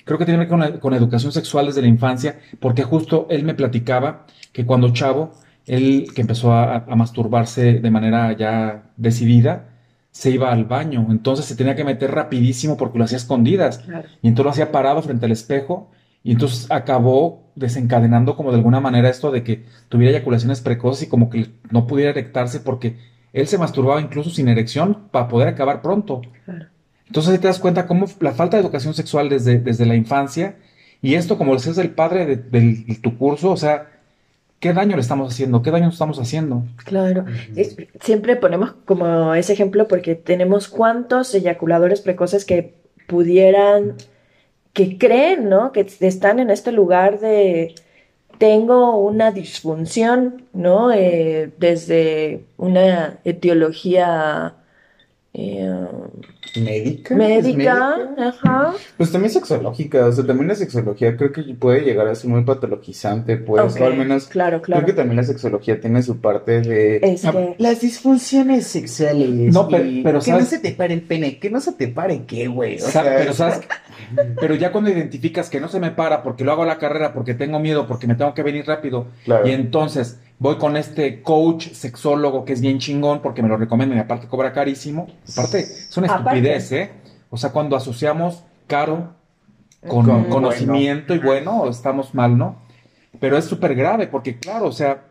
[0.06, 3.44] Creo que tiene que ver con, con educación sexual desde la infancia, porque justo él
[3.44, 5.32] me platicaba que cuando chavo,
[5.66, 9.66] él que empezó a, a masturbarse de manera ya decidida,
[10.12, 13.78] se iba al baño, entonces se tenía que meter rapidísimo porque lo hacía escondidas.
[13.80, 14.08] Claro.
[14.22, 15.92] Y entonces lo hacía parado frente al espejo
[16.24, 21.10] y entonces acabó desencadenando como de alguna manera esto de que tuviera eyaculaciones precoces y
[21.10, 22.98] como que no pudiera erectarse porque
[23.34, 26.22] él se masturbaba incluso sin erección para poder acabar pronto.
[26.46, 26.66] Claro.
[27.06, 30.56] Entonces ahí te das cuenta cómo la falta de educación sexual desde, desde la infancia
[31.02, 33.88] y esto como decías el padre de, de- de tu curso, o sea,
[34.60, 35.62] ¿qué daño le estamos haciendo?
[35.62, 36.64] ¿Qué daño estamos haciendo?
[36.86, 42.76] Claro, Es- siempre ponemos como ese ejemplo porque tenemos cuántos eyaculadores precoces que
[43.08, 43.96] pudieran,
[44.74, 45.72] que creen, ¿no?
[45.72, 47.76] Que están en este lugar de
[48.38, 50.92] tengo una disfunción, ¿no?
[50.94, 54.54] Eh, desde una etiología
[55.42, 55.76] eh,
[56.56, 57.14] ¿Médica?
[57.14, 58.74] ¿Es médica, ajá.
[58.98, 62.44] Pues también sexológica, o sea, también la sexología creo que puede llegar a ser muy
[62.44, 64.82] patologizante, pues, o al menos claro, claro.
[64.84, 69.54] creo que también la sexología tiene su parte de Es que- las disfunciones sexuales.
[69.54, 72.48] No, pero- que no se te pare el pene, que no se te pare qué,
[72.48, 72.78] güey.
[72.78, 73.62] O sea, pero sabes,
[74.40, 77.14] pero ya cuando identificas que no se me para porque lo hago a la carrera,
[77.14, 79.48] porque tengo miedo, porque me tengo que venir rápido, Claro.
[79.48, 83.98] y entonces voy con este coach sexólogo que es bien chingón porque me lo recomiendan
[83.98, 85.08] y aparte cobra carísimo.
[85.32, 86.30] Aparte, es una Aparte.
[86.40, 86.92] estupidez, ¿eh?
[87.30, 89.14] O sea, cuando asociamos caro
[89.88, 92.58] con Con conocimiento y bueno, estamos mal, ¿no?
[93.20, 95.06] Pero es súper grave porque, claro, o sea,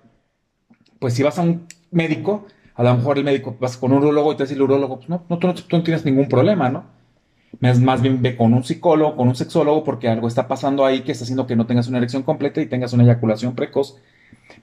[0.99, 4.33] pues si vas a un médico, a lo mejor el médico vas con un urólogo
[4.33, 6.69] y te dice el urólogo, pues no, no, tú, no, tú no tienes ningún problema,
[6.69, 6.85] ¿no?
[7.61, 11.01] Más, más bien ve con un psicólogo, con un sexólogo, porque algo está pasando ahí
[11.01, 13.97] que está haciendo que no tengas una erección completa y tengas una eyaculación precoz.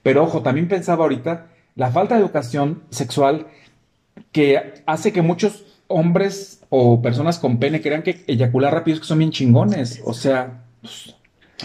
[0.05, 3.47] Pero ojo, también pensaba ahorita la falta de educación sexual
[4.31, 9.07] que hace que muchos hombres o personas con pene crean que eyacular rápido es que
[9.07, 10.03] son bien chingones.
[10.05, 11.15] O sea, pues,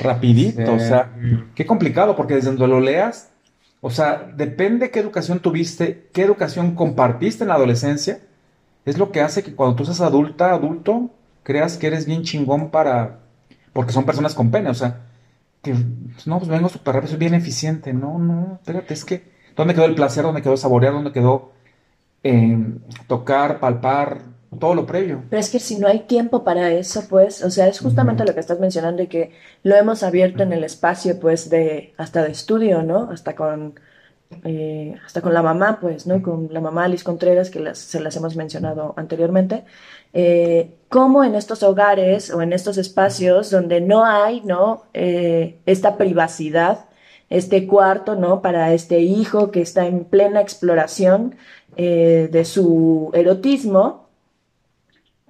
[0.01, 0.65] rapidito.
[0.65, 0.73] Sí.
[0.73, 1.13] O sea,
[1.55, 3.31] qué complicado, porque desde donde lo leas,
[3.83, 8.21] o sea, depende qué educación tuviste, qué educación compartiste en la adolescencia,
[8.87, 11.11] es lo que hace que cuando tú seas adulta, adulto,
[11.43, 13.19] creas que eres bien chingón para,
[13.75, 15.10] porque son personas con pene, o sea,
[15.63, 15.75] que,
[16.15, 19.25] pues, no, pues vengo súper rápido, soy bien eficiente, no, no, espérate, es que,
[19.57, 20.25] ¿dónde quedó el placer?
[20.25, 20.93] ¿Dónde quedó saborear?
[20.95, 21.53] ¿Dónde quedó
[22.23, 22.59] eh,
[23.09, 24.23] tocar, palpar,
[24.59, 25.25] todo lo previo?
[25.29, 28.35] Pero es que si no hay tiempo para eso, pues, o sea, es justamente lo
[28.35, 32.33] que estás mencionando y que lo hemos abierto en el espacio, pues, de hasta de
[32.33, 33.11] estudio, ¿no?
[33.11, 33.79] Hasta con
[34.45, 36.23] eh, hasta con la mamá, pues, ¿no?
[36.23, 39.65] Con la mamá Alice Contreras, que las- se las hemos mencionado anteriormente.
[40.13, 44.85] Eh, cómo en estos hogares o en estos espacios donde no hay, ¿no?
[44.93, 46.87] Eh, esta privacidad,
[47.31, 48.43] este cuarto, ¿no?
[48.43, 51.37] Para este hijo que está en plena exploración
[51.77, 54.09] eh, de su erotismo,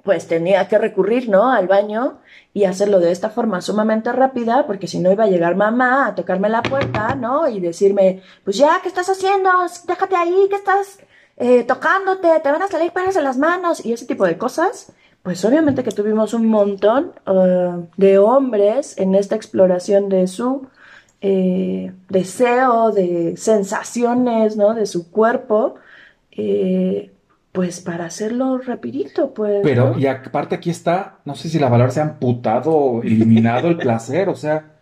[0.02, 1.52] pues tenía que recurrir, ¿no?
[1.52, 2.20] Al baño
[2.54, 6.14] y hacerlo de esta forma sumamente rápida, porque si no iba a llegar mamá a
[6.14, 7.48] tocarme la puerta, ¿no?
[7.48, 9.50] Y decirme, pues ya, ¿qué estás haciendo?
[9.86, 11.00] Déjate ahí, ¿qué estás
[11.40, 12.28] eh, tocándote?
[12.42, 14.92] Te van a salir pelos en las manos y ese tipo de cosas.
[15.22, 20.68] Pues obviamente que tuvimos un montón eh, de hombres en esta exploración de su
[21.20, 24.74] eh, deseo, de sensaciones, ¿no?
[24.74, 25.74] De su cuerpo,
[26.30, 27.10] eh,
[27.52, 29.60] pues para hacerlo rapidito, pues.
[29.62, 29.98] Pero, ¿no?
[29.98, 33.76] y aparte aquí está, no sé si la palabra se ha amputado o eliminado el
[33.76, 34.76] placer, o sea,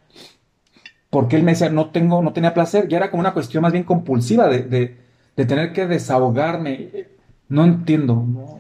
[1.10, 3.72] porque él me decía, no tengo, no tenía placer, ya era como una cuestión más
[3.72, 5.07] bien compulsiva de, de,
[5.38, 7.06] de tener que desahogarme.
[7.48, 8.58] No entiendo, ¿no?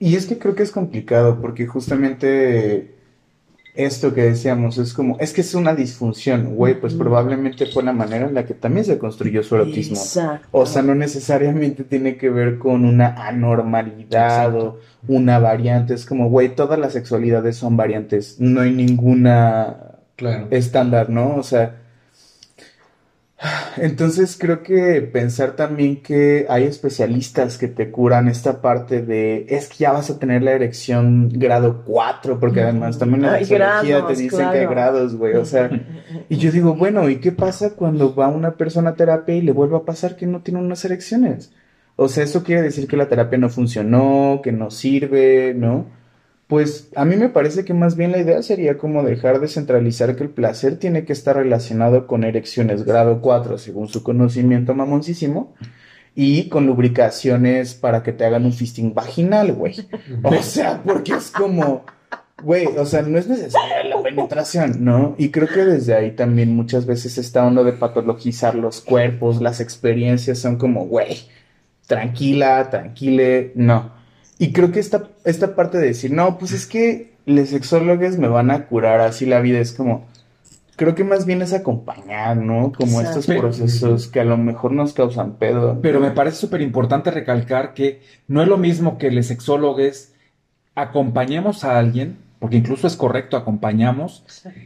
[0.00, 2.94] Y es que creo que es complicado porque justamente
[3.74, 7.92] esto que decíamos es como, es que es una disfunción, güey, pues probablemente fue la
[7.92, 9.96] manera en la que también se construyó su erotismo.
[9.96, 10.46] Exacto.
[10.52, 15.94] O sea, no necesariamente tiene que ver con una anormalidad o una variante.
[15.94, 18.36] Es como, güey, todas las sexualidades son variantes.
[18.38, 19.76] No hay ninguna
[20.16, 20.46] Claro.
[20.50, 21.34] estándar, ¿no?
[21.36, 21.81] O sea,
[23.76, 29.68] entonces creo que pensar también que hay especialistas que te curan esta parte de, es
[29.68, 34.08] que ya vas a tener la erección grado 4, porque además también en la grados,
[34.08, 35.70] te dicen que hay grados, güey, o sea,
[36.28, 39.52] y yo digo, bueno, ¿y qué pasa cuando va una persona a terapia y le
[39.52, 41.52] vuelve a pasar que no tiene unas erecciones?
[41.96, 45.86] O sea, eso quiere decir que la terapia no funcionó, que no sirve, ¿no?
[46.52, 50.16] Pues a mí me parece que más bien la idea sería como dejar de centralizar
[50.16, 55.54] que el placer tiene que estar relacionado con erecciones grado 4, según su conocimiento mamoncísimo,
[56.14, 59.76] y con lubricaciones para que te hagan un fisting vaginal, güey.
[60.22, 61.86] O sea, porque es como,
[62.42, 65.14] güey, o sea, no es necesaria la penetración, ¿no?
[65.16, 69.60] Y creo que desde ahí también muchas veces esta onda de patologizar los cuerpos, las
[69.60, 71.16] experiencias son como, güey,
[71.86, 74.01] tranquila, tranquile, no.
[74.38, 78.28] Y creo que esta, esta parte de decir, no, pues es que los sexólogos me
[78.28, 80.06] van a curar así la vida, es como,
[80.76, 82.72] creo que más bien es acompañar, ¿no?
[82.72, 83.20] Como Exacto.
[83.20, 85.78] estos procesos que a lo mejor nos causan pedo.
[85.80, 90.12] Pero me parece súper importante recalcar que no es lo mismo que los sexólogos
[90.74, 94.24] acompañemos a alguien, porque incluso es correcto, acompañamos,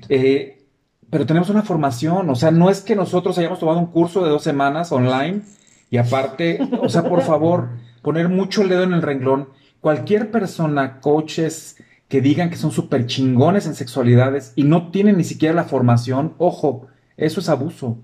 [0.09, 0.65] eh,
[1.11, 4.31] pero tenemos una formación, o sea, no es que nosotros hayamos tomado un curso de
[4.31, 5.43] dos semanas online
[5.91, 7.69] y aparte, o sea, por favor,
[8.03, 9.49] poner mucho el dedo en el renglón.
[9.91, 11.77] Cualquier persona, coaches
[12.09, 16.35] que digan que son súper chingones en sexualidades y no tienen ni siquiera la formación,
[16.39, 17.97] ojo, eso es abuso.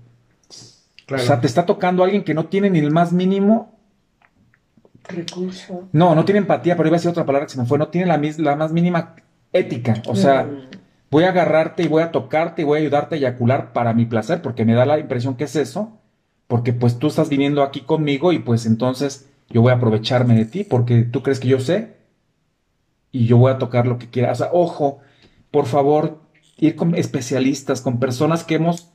[1.13, 3.77] O sea, te está tocando alguien que no tiene ni el más mínimo
[5.09, 5.89] Recurso.
[5.91, 7.77] no, no tiene empatía, pero iba a decir otra palabra que se me fue.
[7.77, 9.15] No tiene la, mis- la más mínima
[9.51, 10.01] ética.
[10.07, 10.69] O sea, Mm.
[11.11, 14.05] voy a agarrarte y voy a tocarte y voy a ayudarte a eyacular para mi
[14.05, 15.99] placer, porque me da la impresión que es eso.
[16.47, 20.45] Porque pues tú estás viniendo aquí conmigo y pues entonces yo voy a aprovecharme de
[20.45, 21.93] ti porque tú crees que yo sé
[23.11, 24.31] y yo voy a tocar lo que quiera.
[24.31, 24.99] O sea, ojo,
[25.51, 26.19] por favor,
[26.57, 28.89] ir con especialistas, con personas que hemos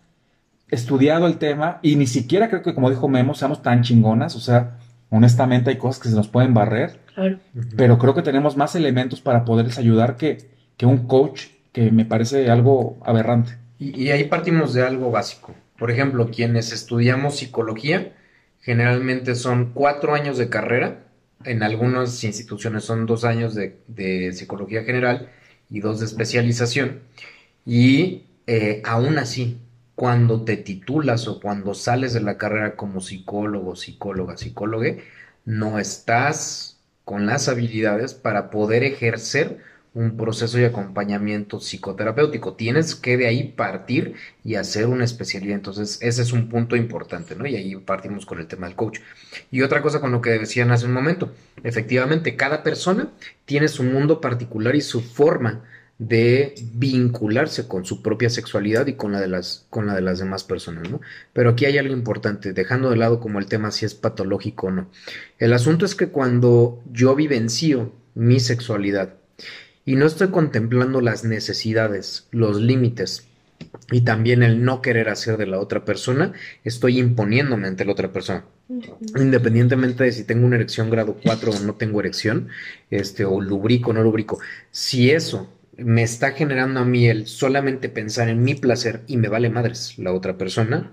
[0.70, 4.36] estudiado el tema y ni siquiera creo que, como dijo Memo, seamos tan chingonas.
[4.36, 4.78] O sea,
[5.10, 7.38] honestamente hay cosas que se nos pueden barrer Claro.
[7.76, 12.04] pero creo que tenemos más elementos para poderles ayudar que, que un coach, que me
[12.04, 13.58] parece algo aberrante.
[13.78, 15.52] Y, y ahí partimos de algo básico.
[15.78, 18.12] Por ejemplo, quienes estudiamos psicología,
[18.60, 21.04] generalmente son cuatro años de carrera.
[21.44, 25.30] En algunas instituciones son dos años de, psicología general
[25.70, 27.00] y dos de especialización.
[27.64, 29.58] Y eh, aún así,
[29.94, 35.02] cuando te titulas o cuando sales de la carrera como psicólogo, psicóloga, psicólogue,
[35.44, 39.58] no estás con las habilidades para poder ejercer
[39.94, 42.54] un proceso de acompañamiento psicoterapéutico.
[42.54, 45.56] Tienes que de ahí partir y hacer una especialidad.
[45.56, 47.46] Entonces, ese es un punto importante, ¿no?
[47.46, 49.00] Y ahí partimos con el tema del coach.
[49.50, 53.10] Y otra cosa con lo que decían hace un momento, efectivamente, cada persona
[53.44, 55.64] tiene su mundo particular y su forma
[55.98, 60.20] de vincularse con su propia sexualidad y con la de las, con la de las
[60.20, 61.00] demás personas, ¿no?
[61.32, 64.70] Pero aquí hay algo importante, dejando de lado como el tema si es patológico o
[64.70, 64.90] no.
[65.38, 69.14] El asunto es que cuando yo vivencio mi sexualidad
[69.88, 73.26] y no estoy contemplando las necesidades, los límites
[73.90, 78.12] y también el no querer hacer de la otra persona, estoy imponiéndome ante la otra
[78.12, 78.44] persona.
[79.16, 82.48] Independientemente de si tengo una erección grado 4 o no tengo erección,
[82.90, 84.38] este, o lubrico o no lubrico,
[84.70, 89.28] si eso me está generando a mí el solamente pensar en mi placer y me
[89.28, 90.92] vale madres la otra persona,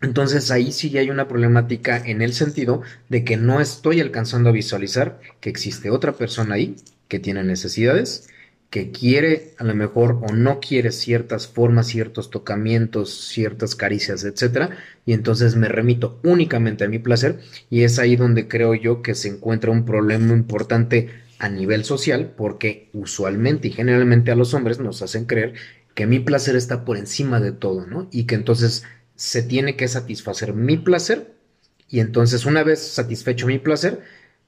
[0.00, 4.52] entonces ahí sí hay una problemática en el sentido de que no estoy alcanzando a
[4.52, 6.74] visualizar que existe otra persona ahí
[7.12, 8.30] que tiene necesidades,
[8.70, 14.78] que quiere a lo mejor o no quiere ciertas formas, ciertos tocamientos, ciertas caricias, etcétera,
[15.04, 19.14] y entonces me remito únicamente a mi placer y es ahí donde creo yo que
[19.14, 24.78] se encuentra un problema importante a nivel social porque usualmente y generalmente a los hombres
[24.78, 25.52] nos hacen creer
[25.94, 28.08] que mi placer está por encima de todo, ¿no?
[28.10, 28.84] Y que entonces
[29.16, 31.34] se tiene que satisfacer mi placer
[31.90, 34.00] y entonces una vez satisfecho mi placer,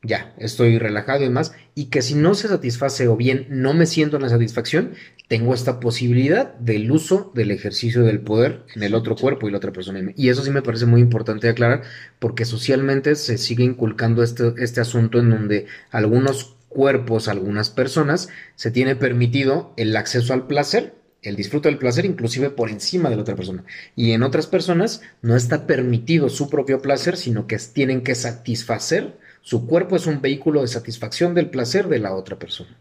[0.05, 3.87] ya estoy relajado y demás, y que si no se satisface o bien no me
[3.87, 4.93] siento en la satisfacción,
[5.29, 9.59] tengo esta posibilidad del uso del ejercicio del poder en el otro cuerpo y la
[9.59, 10.13] otra persona.
[10.17, 11.83] Y eso sí me parece muy importante aclarar,
[12.19, 18.71] porque socialmente se sigue inculcando este, este asunto en donde algunos cuerpos, algunas personas, se
[18.71, 23.23] tiene permitido el acceso al placer, el disfrute del placer inclusive por encima de la
[23.23, 23.65] otra persona.
[23.97, 29.17] Y en otras personas no está permitido su propio placer, sino que tienen que satisfacer
[29.45, 32.77] su cuerpo es un vehículo de satisfacción del placer de la otra persona.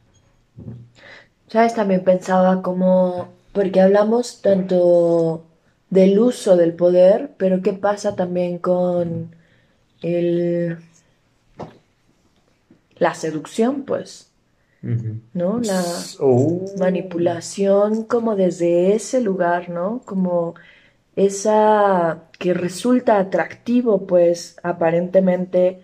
[1.48, 1.74] ¿Sabes?
[1.76, 5.46] También pensaba como, porque hablamos tanto
[5.90, 9.36] del uso del poder, pero ¿qué pasa también con
[10.02, 10.78] el,
[12.98, 14.32] la seducción, pues?
[15.34, 15.60] ¿No?
[15.60, 16.66] La Oh.
[16.74, 20.02] manipulación como desde ese lugar, ¿no?
[20.06, 20.56] Como
[21.16, 25.82] esa que resulta atractivo, pues aparentemente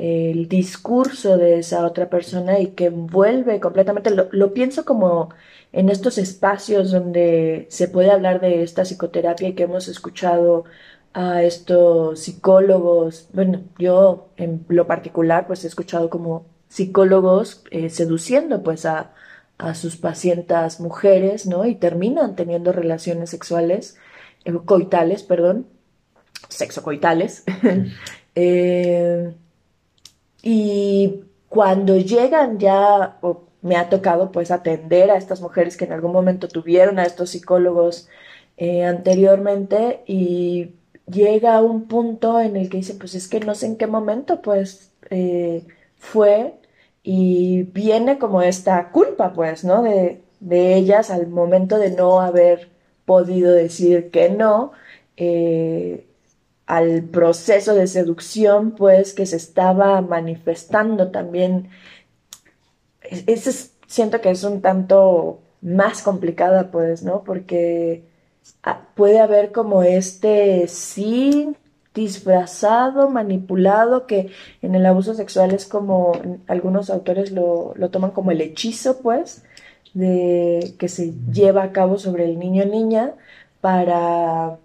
[0.00, 5.28] el discurso de esa otra persona y que vuelve completamente, lo, lo, pienso como
[5.72, 10.64] en estos espacios donde se puede hablar de esta psicoterapia y que hemos escuchado
[11.12, 18.62] a estos psicólogos, bueno, yo en lo particular pues he escuchado como psicólogos eh, seduciendo
[18.62, 19.12] pues a,
[19.58, 21.66] a, sus pacientes mujeres, ¿no?
[21.66, 23.98] Y terminan teniendo relaciones sexuales,
[24.46, 25.66] eh, coitales, perdón,
[26.48, 27.44] sexocoitales.
[28.34, 29.34] eh,
[30.42, 35.92] y cuando llegan ya, o me ha tocado pues atender a estas mujeres que en
[35.92, 38.08] algún momento tuvieron a estos psicólogos
[38.56, 40.72] eh, anteriormente y
[41.06, 44.42] llega un punto en el que dicen, pues es que no sé en qué momento
[44.42, 45.66] pues eh,
[45.98, 46.54] fue
[47.02, 49.82] y viene como esta culpa pues, ¿no?
[49.82, 52.68] De, de ellas al momento de no haber
[53.04, 54.72] podido decir que no,
[55.16, 56.06] eh,
[56.70, 61.68] al proceso de seducción pues que se estaba manifestando también.
[63.02, 67.24] Ese siento que es un tanto más complicada pues, ¿no?
[67.24, 68.04] Porque
[68.62, 71.56] ah, puede haber como este sí
[71.92, 74.30] disfrazado, manipulado, que
[74.62, 76.12] en el abuso sexual es como,
[76.46, 79.42] algunos autores lo, lo toman como el hechizo, pues,
[79.92, 83.14] de, que se lleva a cabo sobre el niño o niña
[83.60, 84.58] para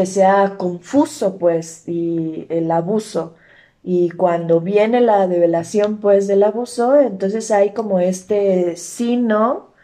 [0.00, 3.34] que sea confuso, pues, y el abuso.
[3.82, 9.74] Y cuando viene la develación, pues, del abuso, entonces hay como este sino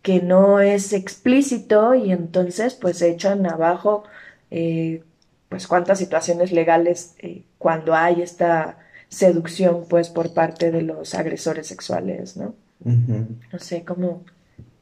[0.00, 4.04] que no es explícito y entonces, pues, se echan abajo,
[4.50, 5.02] eh,
[5.50, 8.78] pues, cuántas situaciones legales eh, cuando hay esta
[9.10, 12.54] seducción, pues, por parte de los agresores sexuales, ¿no?
[13.52, 14.24] No sé, cómo,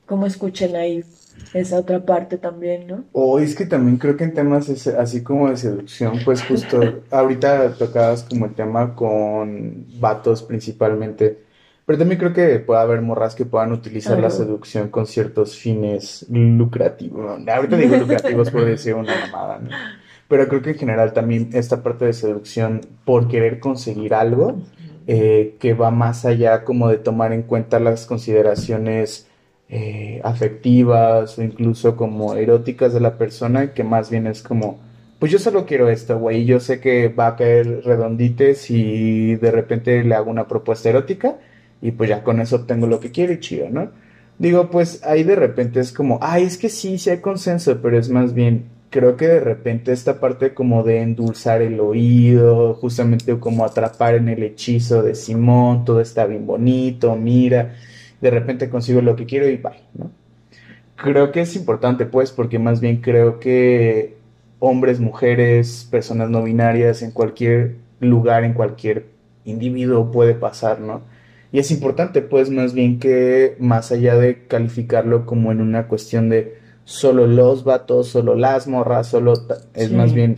[0.06, 1.04] cómo escuchen ahí
[1.52, 3.04] esa otra parte también, ¿no?
[3.12, 6.80] O es que también creo que en temas así como de seducción, pues justo
[7.10, 11.38] ahorita tocabas como el tema con vatos principalmente,
[11.86, 16.26] pero también creo que puede haber morras que puedan utilizar la seducción con ciertos fines
[16.30, 17.40] lucrativos.
[17.46, 19.70] Ahorita digo lucrativos por decir una mamada, ¿no?
[20.26, 24.56] Pero creo que en general también esta parte de seducción por querer conseguir algo
[25.06, 29.28] eh, que va más allá como de tomar en cuenta las consideraciones
[29.68, 34.78] eh, afectivas o incluso como eróticas de la persona, que más bien es como,
[35.18, 39.50] pues yo solo quiero esto, güey, yo sé que va a caer redondite si de
[39.50, 41.36] repente le hago una propuesta erótica
[41.80, 43.90] y pues ya con eso obtengo lo que quiero y chido, ¿no?
[44.38, 47.98] Digo, pues ahí de repente es como, ay, es que sí, sí hay consenso, pero
[47.98, 53.38] es más bien, creo que de repente esta parte como de endulzar el oído, justamente
[53.38, 57.74] como atrapar en el hechizo de Simón, todo está bien bonito, mira,
[58.20, 60.10] de repente consigo lo que quiero y bye, ¿no?
[60.96, 64.16] Creo que es importante, pues, porque más bien creo que
[64.60, 69.06] hombres, mujeres, personas no binarias, en cualquier lugar, en cualquier
[69.44, 71.02] individuo puede pasar, ¿no?
[71.52, 76.28] Y es importante, pues, más bien que más allá de calificarlo como en una cuestión
[76.28, 79.34] de solo los vatos, solo las morras, solo
[79.74, 80.36] es más bien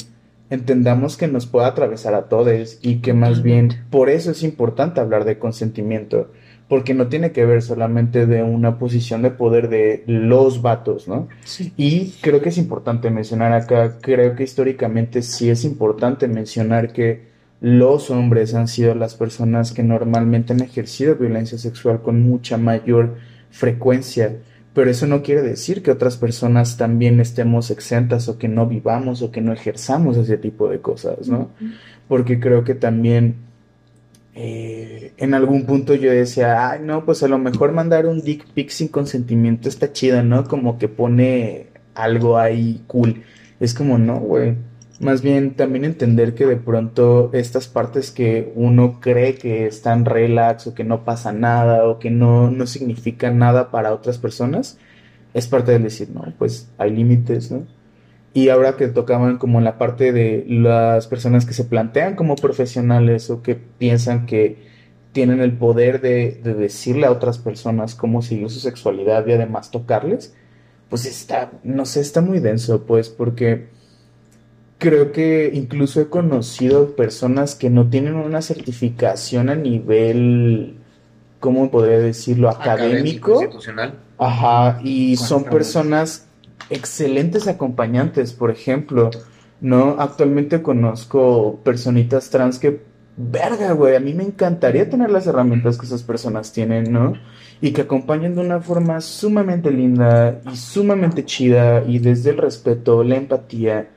[0.50, 5.00] entendamos que nos puede atravesar a todos y que más bien por eso es importante
[5.00, 6.30] hablar de consentimiento,
[6.68, 11.28] porque no tiene que ver solamente de una posición de poder de los vatos, ¿no?
[11.76, 17.26] Y creo que es importante mencionar acá, creo que históricamente sí es importante mencionar que
[17.60, 23.16] los hombres han sido las personas que normalmente han ejercido violencia sexual con mucha mayor
[23.50, 24.36] frecuencia
[24.76, 29.22] pero eso no quiere decir que otras personas también estemos exentas o que no vivamos
[29.22, 31.48] o que no ejerzamos ese tipo de cosas, ¿no?
[32.08, 33.36] Porque creo que también
[34.36, 38.46] eh, en algún punto yo decía, ay, no, pues a lo mejor mandar un dick
[38.54, 40.44] pic sin consentimiento está chido, ¿no?
[40.44, 43.22] Como que pone algo ahí cool.
[43.60, 44.56] Es como, no, güey
[45.00, 50.66] más bien también entender que de pronto estas partes que uno cree que están relax
[50.66, 54.78] o que no pasa nada o que no, no significan nada para otras personas,
[55.34, 57.66] es parte del decir, no, pues hay límites, ¿no?
[58.36, 63.30] Y ahora que tocaban como la parte de las personas que se plantean como profesionales
[63.30, 64.58] o que piensan que
[65.12, 69.70] tienen el poder de, de decirle a otras personas cómo seguir su sexualidad y además
[69.70, 70.34] tocarles,
[70.90, 73.68] pues está, no sé, está muy denso, pues, porque
[74.76, 80.76] creo que incluso he conocido personas que no tienen una certificación a nivel,
[81.40, 82.50] ¿cómo podría decirlo?
[82.50, 83.40] Académico.
[83.40, 83.94] institucional.
[84.18, 86.25] Ajá, y son personas
[86.70, 89.10] excelentes acompañantes, por ejemplo,
[89.60, 89.96] ¿no?
[89.98, 92.82] Actualmente conozco personitas trans que,
[93.16, 97.14] verga, güey, a mí me encantaría tener las herramientas que esas personas tienen, ¿no?
[97.60, 103.02] Y que acompañan de una forma sumamente linda y sumamente chida y desde el respeto,
[103.02, 103.88] la empatía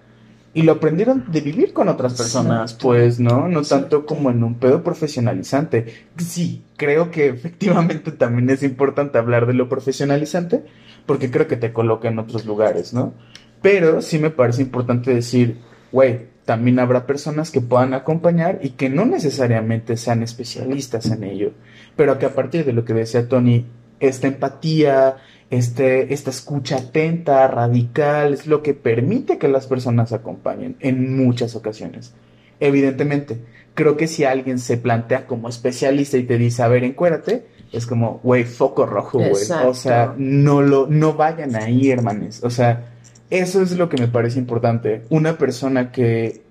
[0.54, 3.48] y lo aprendieron de vivir con otras personas, pues, ¿no?
[3.48, 6.08] No tanto como en un pedo profesionalizante.
[6.18, 10.66] Sí, creo que efectivamente también es importante hablar de lo profesionalizante,
[11.10, 13.16] porque creo que te coloca en otros lugares, ¿no?
[13.64, 15.58] Pero sí me parece importante decir,
[15.92, 21.54] güey, también habrá personas que puedan acompañar y que no necesariamente sean especialistas en ello,
[21.96, 23.66] pero que a partir de lo que decía Tony,
[24.00, 25.16] esta empatía,
[25.50, 31.56] este, esta escucha atenta, radical, es lo que permite que las personas acompañen en muchas
[31.56, 32.14] ocasiones.
[32.60, 33.42] Evidentemente,
[33.74, 37.86] creo que si alguien se plantea como especialista y te dice, a ver, encuérate, es
[37.86, 39.44] como, güey, foco rojo, güey.
[39.66, 42.44] O sea, no lo, no vayan ahí, hermanes.
[42.44, 42.94] O sea,
[43.30, 45.04] eso es lo que me parece importante.
[45.10, 46.42] Una persona que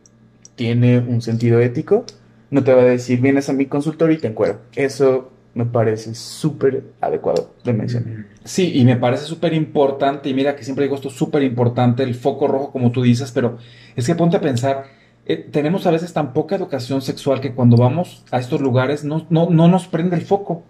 [0.54, 2.04] tiene un sentido ético
[2.50, 4.60] no te va a decir, vienes a mi consultorio y te encuero.
[4.74, 8.26] Eso me parece súper adecuado de mencionar.
[8.44, 12.14] Sí, y me parece súper importante, y mira que siempre digo esto súper importante, el
[12.14, 13.58] foco rojo, como tú dices, pero
[13.96, 14.84] es que ponte a pensar,
[15.26, 19.26] eh, tenemos a veces tan poca educación sexual que cuando vamos a estos lugares no,
[19.30, 20.62] no, no nos prende el foco.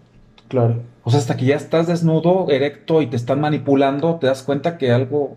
[0.49, 0.83] Claro.
[1.05, 4.79] O sea, hasta que ya estás desnudo, erecto y te están manipulando, te das cuenta
[4.79, 5.37] que algo.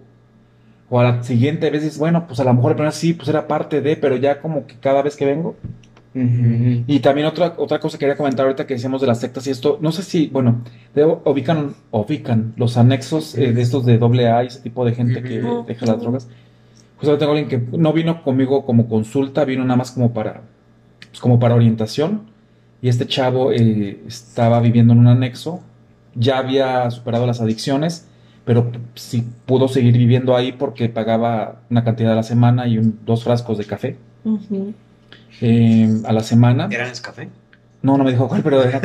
[0.90, 3.30] O a la siguiente vez dices, bueno, pues a lo mejor la primera sí, pues
[3.30, 5.56] era parte de, pero ya como que cada vez que vengo.
[6.88, 9.52] Y también otra, otra cosa que quería comentar ahorita que decíamos de las sectas y
[9.52, 10.62] esto, no sé si, bueno,
[10.94, 14.94] de- ubican, ubican los anexos eh, de estos de doble A y ese tipo de
[14.94, 16.28] gente que deja las drogas.
[16.98, 20.42] Justamente tengo alguien que no vino conmigo como consulta, vino nada más como para,
[21.10, 22.24] pues, como para orientación.
[22.82, 25.62] Y este chavo eh, estaba viviendo en un anexo,
[26.16, 28.08] ya había superado las adicciones,
[28.44, 33.00] pero sí pudo seguir viviendo ahí porque pagaba una cantidad a la semana y un-
[33.06, 34.74] dos frascos de café Ujú.
[35.42, 36.68] eh, a la semana.
[36.72, 37.30] ¿Era Nescafé?
[37.84, 38.78] No, no me dijo cuál, pero era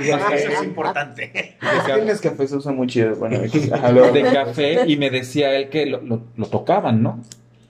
[0.00, 0.30] Eso
[0.60, 1.56] es importante.
[1.60, 3.16] Es que el Nescafé se usa muy chido.
[3.16, 7.20] Bueno, de café y me decía él que lo, lo- lo tocaban, ¿no?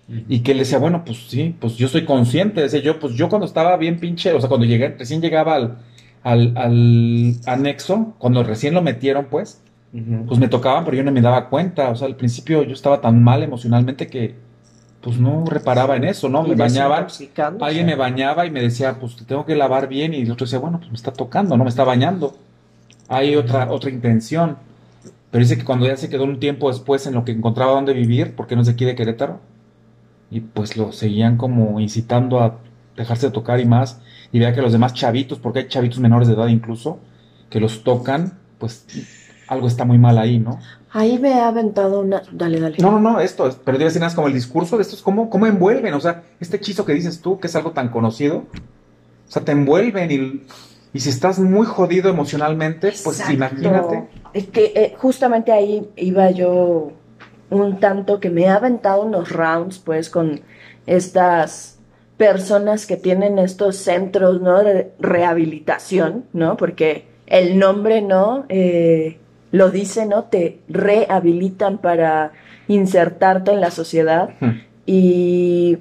[0.09, 3.29] Y que él decía, bueno, pues sí, pues yo soy consciente, decía yo, pues yo
[3.29, 5.79] cuando estaba bien pinche, o sea, cuando llegué, recién llegaba al,
[6.23, 9.61] al, al anexo, cuando recién lo metieron, pues,
[10.27, 13.03] pues me tocaban, pero yo no me daba cuenta, o sea, al principio yo estaba
[13.03, 14.35] tan mal emocionalmente que,
[15.03, 16.43] pues no reparaba en eso, ¿no?
[16.43, 17.07] Me bañaban,
[17.61, 20.47] alguien me bañaba y me decía, pues te tengo que lavar bien, y el otro
[20.47, 22.35] decía, bueno, pues me está tocando, no me está bañando.
[23.09, 24.59] Hay otra, otra intención.
[25.31, 27.93] Pero dice que cuando ya se quedó un tiempo después en lo que encontraba dónde
[27.93, 29.41] vivir, porque no es de aquí de Querétaro,
[30.31, 32.59] y pues lo seguían como incitando a
[32.97, 34.01] dejarse tocar y más,
[34.33, 36.99] y vea que los demás chavitos, porque hay chavitos menores de edad incluso,
[37.51, 38.87] que los tocan, pues
[39.47, 40.59] algo está muy mal ahí, ¿no?
[40.91, 42.23] Ahí me ha aventado una.
[42.33, 42.77] Dale, dale.
[42.81, 45.31] No, no, no, esto, es- pero debe ser más como el discurso de estos, ¿cómo,
[45.31, 45.95] cómo envuelven?
[45.95, 49.53] O sea, este hechizo que dices tú, que es algo tan conocido, o sea, te
[49.53, 50.43] envuelven y,
[50.93, 53.33] y si estás muy jodido emocionalmente, pues Exacto.
[53.35, 54.09] imagínate.
[54.35, 56.93] Es que eh, justamente ahí iba yo
[57.51, 60.41] un tanto que me ha aventado unos rounds, pues, con
[60.87, 61.79] estas
[62.17, 64.63] personas que tienen estos centros, ¿no?
[64.63, 66.57] De rehabilitación, ¿no?
[66.57, 68.45] Porque el nombre, ¿no?
[68.49, 69.19] Eh,
[69.53, 70.25] lo dice, ¿no?
[70.25, 72.33] Te rehabilitan para
[72.67, 74.31] insertarte en la sociedad.
[74.41, 74.53] Ujú.
[74.85, 75.79] Y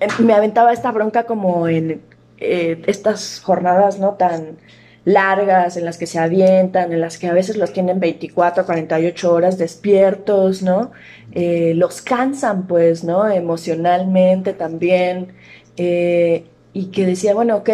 [0.00, 2.02] eh, me aventaba esta bronca como en
[2.38, 4.58] eh, estas jornadas no tan
[5.04, 9.32] largas en las que se avientan, en las que a veces los tienen 24, 48
[9.32, 10.92] horas despiertos, ¿no?
[11.32, 13.28] Eh, los cansan, pues, ¿no?
[13.28, 15.34] Emocionalmente también.
[15.76, 17.70] eh, y que decía, bueno, ok,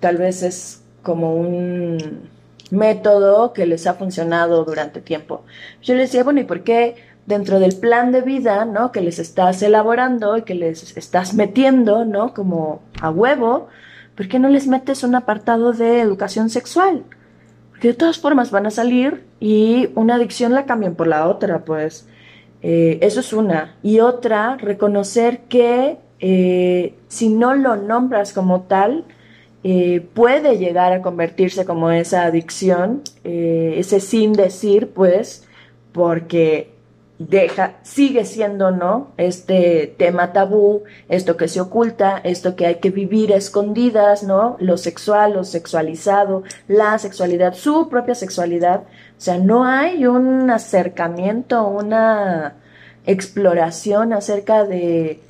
[0.00, 2.28] tal vez es como un
[2.70, 5.44] método que les ha funcionado durante tiempo.
[5.82, 6.96] Yo le decía, bueno, ¿y por qué
[7.26, 8.92] dentro del plan de vida, ¿no?
[8.92, 12.34] Que les estás elaborando y que les estás metiendo, ¿no?
[12.34, 13.68] Como a huevo,
[14.16, 17.04] ¿por qué no les metes un apartado de educación sexual?
[17.70, 21.64] Porque de todas formas van a salir y una adicción la cambian por la otra,
[21.64, 22.08] pues.
[22.62, 23.76] Eh, eso es una.
[23.82, 29.04] Y otra, reconocer que eh, si no lo nombras como tal,
[29.62, 35.46] eh, puede llegar a convertirse como esa adicción, ese sin decir, pues,
[35.92, 36.75] porque
[37.18, 39.12] deja, sigue siendo, ¿no?
[39.16, 44.56] Este tema tabú, esto que se oculta, esto que hay que vivir escondidas, ¿no?
[44.60, 48.82] Lo sexual, lo sexualizado, la sexualidad, su propia sexualidad.
[48.82, 52.56] O sea, no hay un acercamiento, una
[53.06, 55.20] exploración acerca de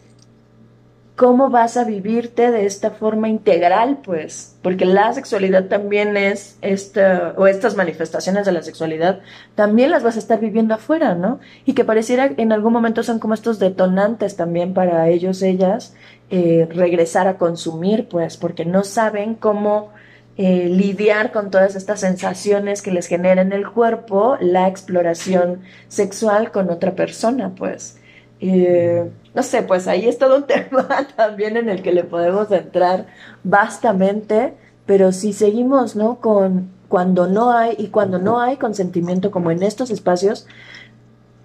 [1.17, 7.35] cómo vas a vivirte de esta forma integral, pues, porque la sexualidad también es esta,
[7.39, 9.21] o estas manifestaciones de la sexualidad,
[9.55, 11.41] también las vas a estar viviendo afuera, ¿no?
[11.65, 15.95] Y que pareciera en algún momento son como estos detonantes también para ellos, ellas,
[16.31, 19.93] eh, regresar a consumir, pues, porque no saben cómo
[20.37, 26.53] eh, lidiar con todas estas sensaciones que les genera en el cuerpo la exploración sexual
[26.53, 27.99] con otra persona, pues.
[28.39, 32.51] Eh, no sé, pues ahí es todo un tema también en el que le podemos
[32.51, 33.07] entrar
[33.45, 34.55] vastamente,
[34.87, 36.21] pero si seguimos, ¿no?
[36.21, 40.47] Con cuando no hay y cuando no hay consentimiento como en estos espacios,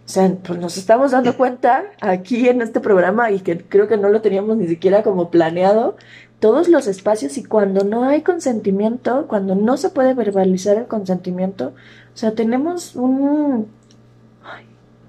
[0.06, 3.98] o sea, pues nos estamos dando cuenta aquí en este programa y que creo que
[3.98, 5.98] no lo teníamos ni siquiera como planeado,
[6.40, 11.74] todos los espacios y cuando no hay consentimiento, cuando no se puede verbalizar el consentimiento,
[12.14, 13.68] o sea, tenemos un,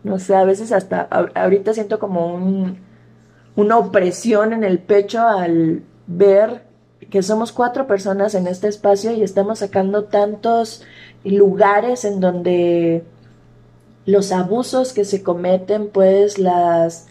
[0.04, 2.78] no sé, a veces hasta ahorita siento como un,
[3.56, 6.64] una opresión en el pecho al ver
[7.10, 10.82] que somos cuatro personas en este espacio y estamos sacando tantos
[11.24, 13.04] lugares en donde
[14.06, 17.06] los abusos que se cometen, pues las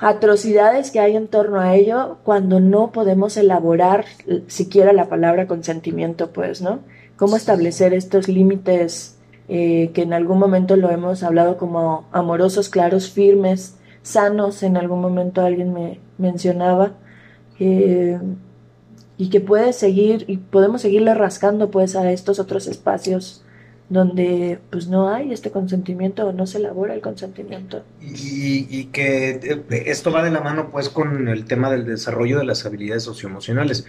[0.00, 4.06] atrocidades que hay en torno a ello cuando no podemos elaborar
[4.48, 6.80] siquiera la palabra consentimiento, pues, ¿no?
[7.16, 9.16] ¿Cómo establecer estos límites
[9.48, 15.00] eh, que en algún momento lo hemos hablado como amorosos, claros, firmes, sanos, en algún
[15.00, 16.92] momento alguien me mencionaba,
[17.58, 18.18] eh,
[19.16, 23.44] y que puede seguir, y podemos seguirle rascando pues a estos otros espacios
[23.92, 27.84] donde pues no hay este consentimiento o no se elabora el consentimiento.
[28.00, 32.38] Y, y, que eh, esto va de la mano pues con el tema del desarrollo
[32.38, 33.86] de las habilidades socioemocionales.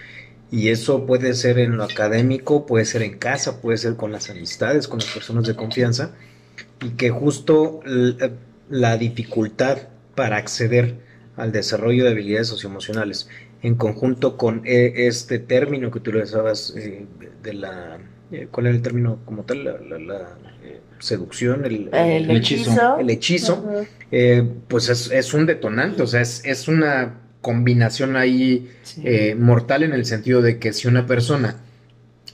[0.53, 4.29] Y eso puede ser en lo académico, puede ser en casa, puede ser con las
[4.29, 6.15] amistades, con las personas de confianza.
[6.79, 7.79] Y que justo
[8.69, 9.79] la dificultad
[10.13, 10.97] para acceder
[11.37, 13.29] al desarrollo de habilidades socioemocionales
[13.63, 17.07] en conjunto con eh, este término que tú utilizabas eh,
[17.41, 17.97] de la
[18.33, 19.63] eh, ¿cuál era el término como tal?
[19.63, 21.89] La, eh, seducción, el,
[22.31, 22.97] hechizo.
[22.97, 28.71] El hechizo, eh, pues es, un detonante, o sea, es, una combinación ahí
[29.37, 31.57] mortal en el sentido de que si una persona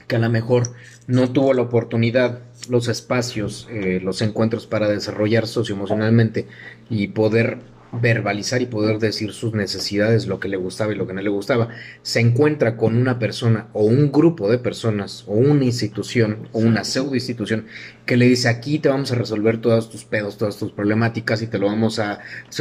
[0.08, 0.72] que a lo mejor
[1.06, 2.40] no tuvo la oportunidad,
[2.70, 3.68] los espacios,
[4.02, 6.46] los encuentros para desarrollar socioemocionalmente
[6.88, 7.58] y poder
[7.92, 11.30] verbalizar y poder decir sus necesidades, lo que le gustaba y lo que no le
[11.30, 11.68] gustaba,
[12.02, 16.84] se encuentra con una persona o un grupo de personas o una institución o una
[16.84, 17.66] pseudo institución
[18.06, 21.48] que le dice aquí te vamos a resolver todos tus pedos, todas tus problemáticas y
[21.48, 22.20] te lo vamos a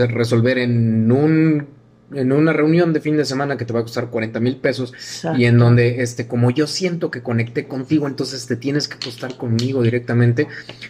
[0.10, 1.79] resolver en un
[2.14, 4.94] en una reunión de fin de semana que te va a costar 40 mil pesos
[5.38, 9.36] y en donde, este, como yo siento que conecté contigo, entonces te tienes que acostar
[9.38, 10.48] conmigo directamente,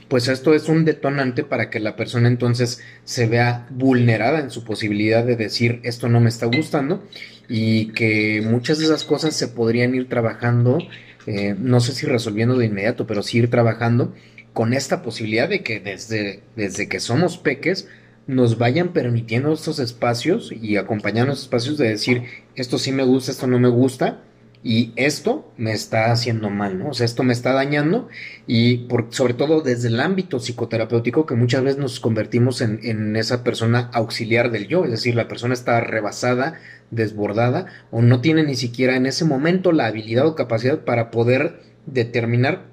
[0.08, 4.64] pues esto es un detonante para que la persona entonces se vea vulnerada en su
[4.64, 7.04] posibilidad de decir esto no me está gustando
[7.48, 10.78] y que muchas de esas cosas se podrían ir trabajando,
[11.26, 14.14] eh, no sé si resolviendo de inmediato, pero sí ir trabajando
[14.54, 17.88] con esta posibilidad de que desde, desde que somos peques,
[18.30, 22.24] nos vayan permitiendo estos espacios y acompañando estos espacios de decir,
[22.54, 24.22] esto sí me gusta, esto no me gusta,
[24.64, 26.90] y esto me está haciendo mal, ¿no?
[26.90, 28.08] O sea, esto me está dañando
[28.46, 33.44] y sobre todo desde el ámbito psicoterapéutico que muchas veces nos convertimos en, en, esa
[33.44, 36.60] persona auxiliar del yo, es decir, la persona está rebasada,
[36.92, 41.62] desbordada o no tiene ni siquiera en ese momento la habilidad o capacidad para poder
[41.88, 42.66] determinar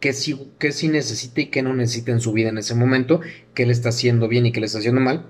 [0.00, 3.20] qué sí, necesita y qué no necesita en su vida en ese momento,
[3.54, 5.26] qué le está haciendo bien y qué le está haciendo mal.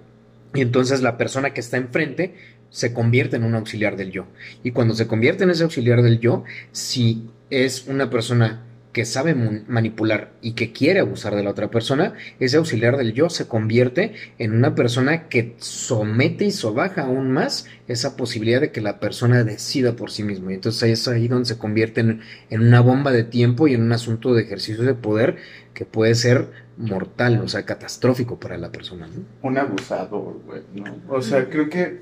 [0.55, 2.35] Y entonces la persona que está enfrente
[2.71, 4.27] se convierte en un auxiliar del yo.
[4.63, 8.65] Y cuando se convierte en ese auxiliar del yo, si es una persona
[8.97, 13.29] que sabe manipular y que quiere abusar de la otra persona, ese auxiliar del yo
[13.29, 18.81] se convierte en una persona que somete y sobaja aún más esa posibilidad de que
[18.81, 20.51] la persona decida por sí mismo.
[20.51, 23.93] Y entonces es ahí donde se convierte en, una bomba de tiempo y en un
[23.93, 25.37] asunto de ejercicio de poder
[25.75, 29.11] que puede ser mortal, o sea, catastrófico para la persona.
[29.43, 31.03] Un abusador, güey, ¿no?
[31.11, 32.01] O sea, creo que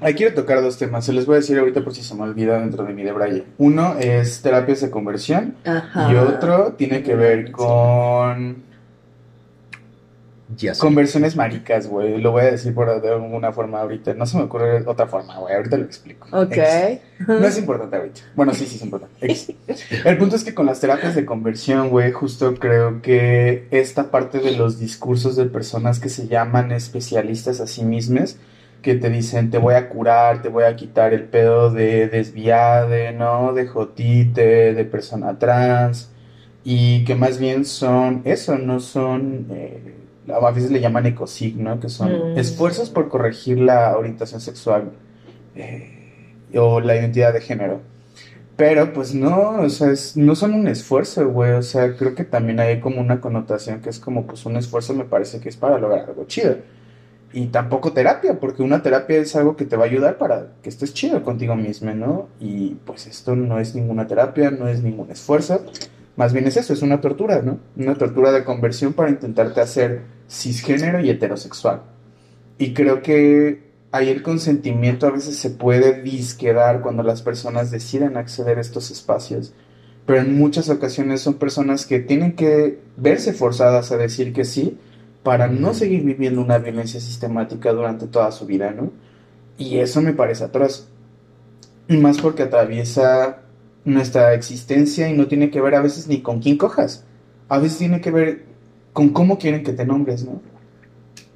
[0.00, 1.04] Ahí quiero tocar dos temas.
[1.04, 3.12] Se les voy a decir ahorita por si se me olvida dentro de mi de
[3.12, 3.44] Braille.
[3.58, 8.68] Uno es terapias de conversión y otro tiene que ver con
[10.78, 12.20] conversiones maricas, güey.
[12.20, 14.14] Lo voy a decir por de alguna forma ahorita.
[14.14, 15.54] No se me ocurre otra forma, güey.
[15.54, 16.28] Ahorita lo explico.
[16.32, 16.56] Ok.
[17.26, 18.20] No es importante ahorita.
[18.34, 19.36] Bueno, sí, sí es importante.
[20.04, 24.38] El punto es que con las terapias de conversión, güey, justo creo que esta parte
[24.38, 28.36] de los discursos de personas que se llaman especialistas a sí mismas
[28.82, 33.12] que te dicen te voy a curar, te voy a quitar el pedo de desviade,
[33.12, 33.52] ¿no?
[33.52, 36.10] De jotite, de persona trans,
[36.64, 39.94] y que más bien son eso, no son, eh,
[40.32, 42.38] a veces le llaman ecosigno, que son mm.
[42.38, 44.92] esfuerzos por corregir la orientación sexual
[45.56, 47.80] eh, o la identidad de género.
[48.56, 52.58] Pero pues no, o sea, no son un esfuerzo, güey, o sea, creo que también
[52.58, 55.78] hay como una connotación que es como pues un esfuerzo me parece que es para
[55.78, 56.56] lograr algo chido
[57.32, 60.68] y tampoco terapia, porque una terapia es algo que te va a ayudar para que
[60.68, 62.28] estés chido contigo mismo, ¿no?
[62.40, 65.64] Y pues esto no es ninguna terapia, no es ningún esfuerzo,
[66.16, 67.60] más bien es eso, es una tortura, ¿no?
[67.76, 71.82] Una tortura de conversión para intentarte hacer cisgénero y heterosexual.
[72.58, 78.16] Y creo que ahí el consentimiento a veces se puede disquedar cuando las personas deciden
[78.16, 79.52] acceder a estos espacios,
[80.06, 84.78] pero en muchas ocasiones son personas que tienen que verse forzadas a decir que sí,
[85.22, 88.90] para no seguir viviendo una violencia sistemática durante toda su vida, ¿no?
[89.56, 90.88] Y eso me parece atroz.
[91.88, 93.40] Y más porque atraviesa
[93.84, 97.04] nuestra existencia y no tiene que ver a veces ni con quién cojas.
[97.48, 98.44] A veces tiene que ver
[98.92, 100.40] con cómo quieren que te nombres, ¿no?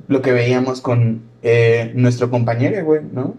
[0.09, 3.35] lo que veíamos con eh, nuestro compañero, güey, ¿no?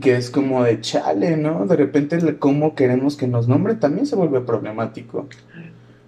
[0.00, 1.66] Que es como de chale, ¿no?
[1.66, 5.28] De repente cómo queremos que nos nombre también se vuelve problemático.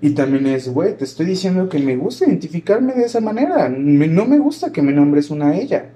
[0.03, 3.69] Y también es, güey, te estoy diciendo que me gusta identificarme de esa manera.
[3.69, 5.91] Me- no me gusta que me nombres una ella.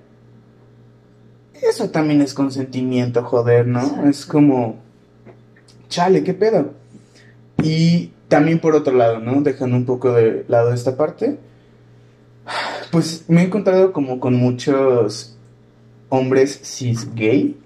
[1.55, 4.07] Eso también es consentimiento, joder, ¿no?
[4.07, 4.76] Es como,
[5.88, 6.72] chale, ¿qué pedo?
[7.62, 9.40] Y también por otro lado, ¿no?
[9.40, 11.38] Dejando un poco de lado esta parte,
[12.90, 15.36] pues me he encontrado como con muchos
[16.11, 17.57] hombres cis gay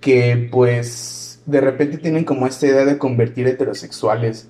[0.00, 4.48] que pues de repente tienen como esta idea de convertir heterosexuales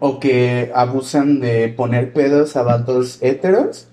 [0.00, 3.86] o que abusan de poner pedos a vatos heteros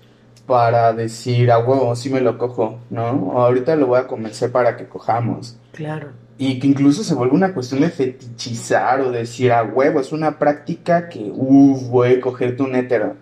[0.46, 3.10] para decir, a huevo, sí me lo cojo, ¿no?
[3.12, 5.58] O ahorita lo voy a convencer para que cojamos.
[5.72, 6.08] Claro.
[6.38, 10.38] Y que incluso se vuelve una cuestión de fetichizar o decir, a huevo, es una
[10.38, 13.16] práctica que, uff, güey, cogerte un hétero.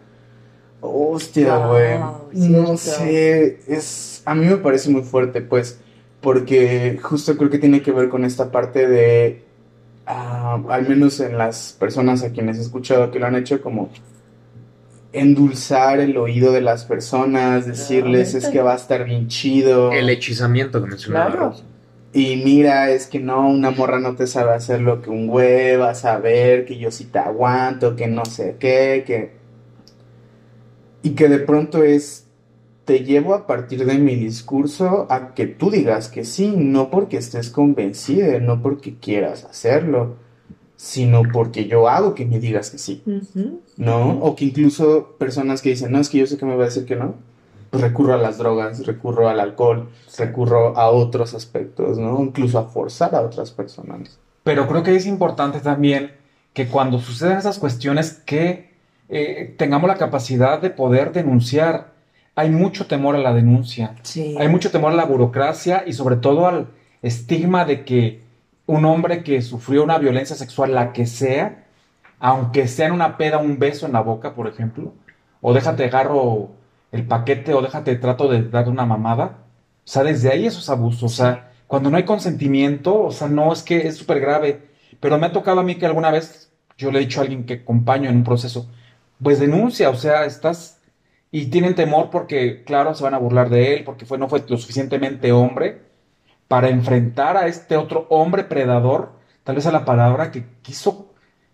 [0.80, 1.98] Hostia, Wow, güey.
[2.32, 2.76] no cierto.
[2.76, 5.80] sé, es, a mí me parece muy fuerte, pues,
[6.20, 9.45] porque justo creo que tiene que ver con esta parte de,
[10.06, 13.90] ah, al menos en las personas a quienes he escuchado que lo han hecho, como
[15.12, 19.92] endulzar el oído de las personas, decirles, es que va a estar bien chido.
[19.92, 21.54] El hechizamiento que mencionaba Claro.
[22.12, 25.76] Y mira, es que no, una morra no te sabe hacer lo que un güey
[25.76, 29.36] va a saber, que yo sí te aguanto, que no sé qué, que...
[31.02, 32.25] Y que de pronto es,
[32.86, 37.18] te llevo a partir de mi discurso a que tú digas que sí, no porque
[37.18, 40.14] estés convencida, no porque quieras hacerlo,
[40.76, 43.02] sino porque yo hago que me digas que sí.
[43.76, 44.20] ¿no?
[44.20, 46.66] O que incluso personas que dicen, no, es que yo sé que me va a
[46.66, 47.16] decir que no,
[47.70, 52.22] pues recurro a las drogas, recurro al alcohol, recurro a otros aspectos, ¿no?
[52.22, 54.20] Incluso a forzar a otras personas.
[54.44, 56.12] Pero creo que es importante también
[56.52, 58.70] que cuando suceden esas cuestiones que
[59.08, 61.95] eh, tengamos la capacidad de poder denunciar.
[62.36, 64.36] Hay mucho temor a la denuncia, Sí.
[64.38, 66.66] hay mucho temor a la burocracia y sobre todo al
[67.02, 68.20] estigma de que
[68.66, 71.64] un hombre que sufrió una violencia sexual, la que sea,
[72.20, 74.92] aunque sea en una peda, un beso en la boca, por ejemplo,
[75.40, 76.50] o déjate agarro
[76.92, 79.38] el paquete o déjate trato de dar una mamada,
[79.84, 83.28] o sea, desde ahí eso es abuso, o sea, cuando no hay consentimiento, o sea,
[83.28, 84.62] no es que es súper grave,
[85.00, 87.44] pero me ha tocado a mí que alguna vez yo le he dicho a alguien
[87.46, 88.68] que acompaño en un proceso,
[89.22, 90.75] pues denuncia, o sea, estás
[91.30, 94.44] y tienen temor porque, claro, se van a burlar de él, porque fue, no fue
[94.48, 95.82] lo suficientemente hombre
[96.48, 99.12] para enfrentar a este otro hombre predador,
[99.44, 101.12] tal vez a la palabra que quiso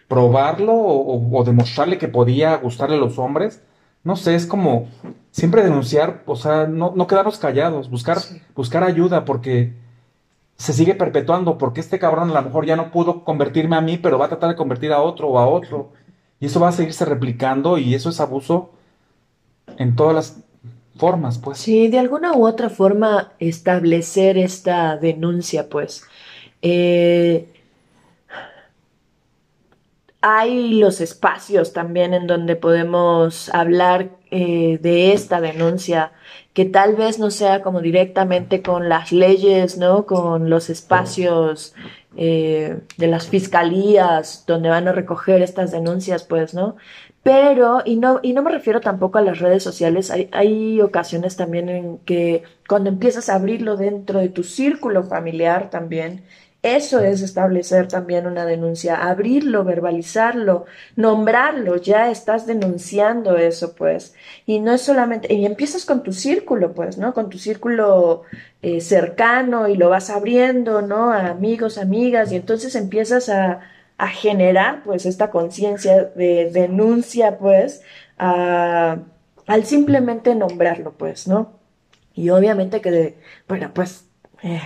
[0.08, 3.62] probarlo o, o demostrarle que podía gustarle a los hombres.
[4.04, 4.88] No sé, es como
[5.30, 8.18] siempre denunciar, o sea, no, no quedarnos callados, buscar,
[8.54, 9.74] buscar ayuda, porque
[10.56, 13.98] se sigue perpetuando, porque este cabrón a lo mejor ya no pudo convertirme a mí,
[13.98, 15.92] pero va a tratar de convertir a otro o a otro.
[16.40, 18.70] Y eso va a seguirse replicando y eso es abuso
[19.78, 20.36] en todas las
[20.96, 21.58] formas, pues.
[21.58, 26.04] Sí, de alguna u otra forma establecer esta denuncia, pues.
[26.62, 27.48] Eh,
[30.22, 36.12] hay los espacios también en donde podemos hablar eh, de esta denuncia,
[36.54, 40.06] que tal vez no sea como directamente con las leyes, ¿no?
[40.06, 41.74] Con los espacios
[42.16, 46.76] eh, de las fiscalías donde van a recoger estas denuncias, pues, ¿no?
[47.22, 51.36] Pero, y no, y no me refiero tampoco a las redes sociales, hay, hay ocasiones
[51.36, 56.24] también en que cuando empiezas a abrirlo dentro de tu círculo familiar también,
[56.62, 60.64] eso es establecer también una denuncia, abrirlo, verbalizarlo,
[60.94, 64.14] nombrarlo, ya estás denunciando eso, pues.
[64.46, 67.14] Y no es solamente, y empiezas con tu círculo, pues, ¿no?
[67.14, 68.22] Con tu círculo
[68.62, 71.12] eh, cercano y lo vas abriendo, ¿no?
[71.12, 73.60] A amigos, amigas, y entonces empiezas a,
[74.02, 77.82] a generar, pues, esta conciencia de denuncia, pues,
[78.18, 78.96] a-
[79.46, 81.52] al simplemente nombrarlo, pues, ¿no?
[82.14, 83.16] Y obviamente que, de,
[83.48, 84.06] bueno, pues,
[84.42, 84.60] eh,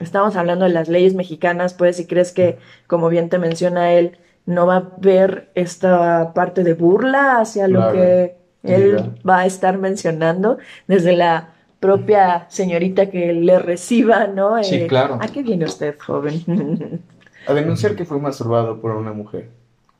[0.00, 2.58] estamos hablando de las leyes mexicanas, pues, si crees que,
[2.88, 7.92] como bien te menciona él, no va a haber esta parte de burla hacia lo
[7.92, 8.96] que él
[9.28, 10.58] va a estar mencionando,
[10.88, 14.60] desde la propia señorita que le reciba, ¿no?
[14.62, 15.18] Sí, Eh, claro.
[15.20, 16.42] ¿A qué viene usted, joven?
[17.46, 19.50] A denunciar que fue masturbado por una mujer.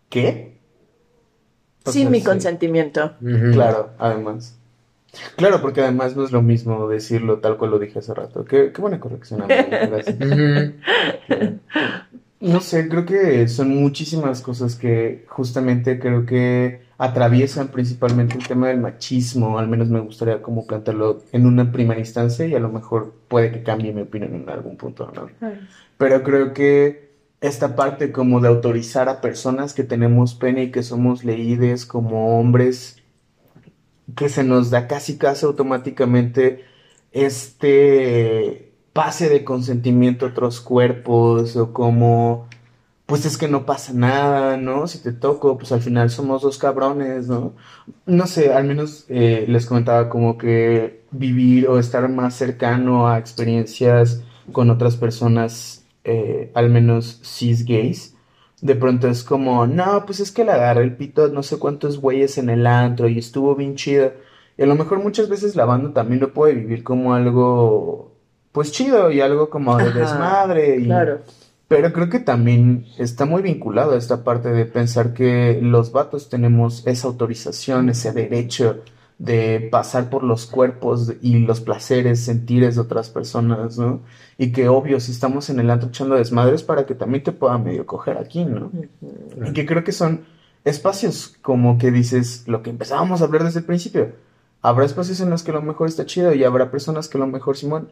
[0.08, 0.58] ¿Qué?
[1.84, 2.26] O Sin sea, mi sí.
[2.26, 3.14] consentimiento.
[3.52, 4.58] Claro, además.
[5.36, 8.44] Claro, porque además no es lo mismo decirlo tal cual lo dije hace rato.
[8.44, 10.16] Qué, qué buena corrección, amigo, gracias.
[10.20, 11.58] Ujú.
[12.40, 18.68] No sé, creo que son muchísimas cosas que justamente creo que atraviesan principalmente el tema
[18.68, 22.68] del machismo, al menos me gustaría como plantearlo en una primera instancia y a lo
[22.68, 25.28] mejor puede que cambie mi opinión en algún punto, ¿no?
[25.98, 27.11] Pero creo que
[27.42, 32.40] esta parte como de autorizar a personas que tenemos pene y que somos leídes como
[32.40, 33.02] hombres
[34.16, 36.64] que se nos da casi casi automáticamente
[37.12, 42.48] este pase de consentimiento a otros cuerpos o como
[43.06, 44.86] pues es que no pasa nada, ¿no?
[44.86, 47.54] Si te toco, pues al final somos dos cabrones, ¿no?
[48.06, 53.18] No sé, al menos eh, les comentaba como que vivir o estar más cercano a
[53.18, 54.22] experiencias
[54.52, 58.14] con otras personas, eh, al menos cis gays,
[58.60, 62.00] de pronto es como, no, pues es que le agarré el pito no sé cuántos
[62.00, 64.12] güeyes en el antro y estuvo bien chido.
[64.56, 68.12] Y a lo mejor muchas veces la banda también lo puede vivir como algo,
[68.52, 70.78] pues chido y algo como de Ajá, desmadre.
[70.78, 70.88] Y,
[71.68, 76.28] pero creo que también está muy vinculado a esta parte de pensar que los vatos
[76.28, 78.82] tenemos esa autorización, ese derecho
[79.22, 84.00] de pasar por los cuerpos y los placeres, sentires de otras personas, ¿no?
[84.36, 87.56] Y que obvio, si estamos en el antro echando desmadres para que también te pueda
[87.56, 88.72] medio coger aquí, ¿no?
[89.46, 90.24] Y que creo que son
[90.64, 94.10] espacios como que dices lo que empezábamos a hablar desde el principio.
[94.60, 97.56] Habrá espacios en los que lo mejor está chido y habrá personas que lo mejor
[97.56, 97.90] Simón.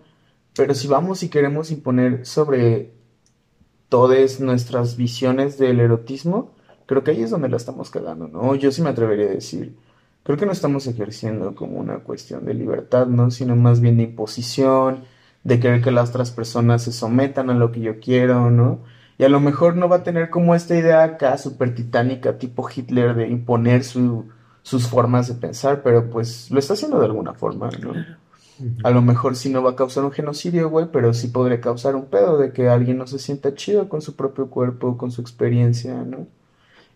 [0.57, 2.91] Pero si vamos y queremos imponer sobre
[3.89, 6.57] todas nuestras visiones del erotismo,
[6.87, 8.57] creo que ahí es donde la estamos cagando, ¿no?
[8.57, 9.77] Yo sí me atrevería a decir,
[10.23, 13.31] creo que no estamos ejerciendo como una cuestión de libertad, ¿no?
[13.31, 15.05] Sino más bien de imposición,
[15.45, 18.81] de querer que las otras personas se sometan a lo que yo quiero, ¿no?
[19.19, 22.69] Y a lo mejor no va a tener como esta idea acá súper titánica, tipo
[22.75, 24.27] Hitler, de imponer su,
[24.63, 27.93] sus formas de pensar, pero pues lo está haciendo de alguna forma, ¿no?
[28.85, 31.97] A lo mejor sí no va a causar un genocidio, güey, pero sí podría causar
[31.97, 35.23] un pedo de que alguien no se sienta chido con su propio cuerpo, con su
[35.23, 36.27] experiencia, ¿no?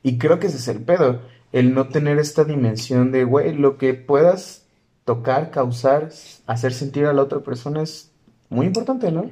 [0.03, 1.21] Y creo que ese es el pedo,
[1.55, 4.67] el no tener esta dimensión de, güey, lo que puedas
[5.05, 6.11] tocar, causar,
[6.47, 8.11] hacer sentir a la otra persona es
[8.51, 9.31] muy importante, ¿no?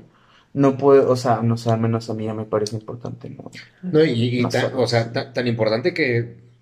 [0.55, 3.51] No puedo, o sea, no sé, al menos a mí ya me parece importante, ¿no?
[3.83, 6.18] No, y, tan- o sea, ta- tan importante que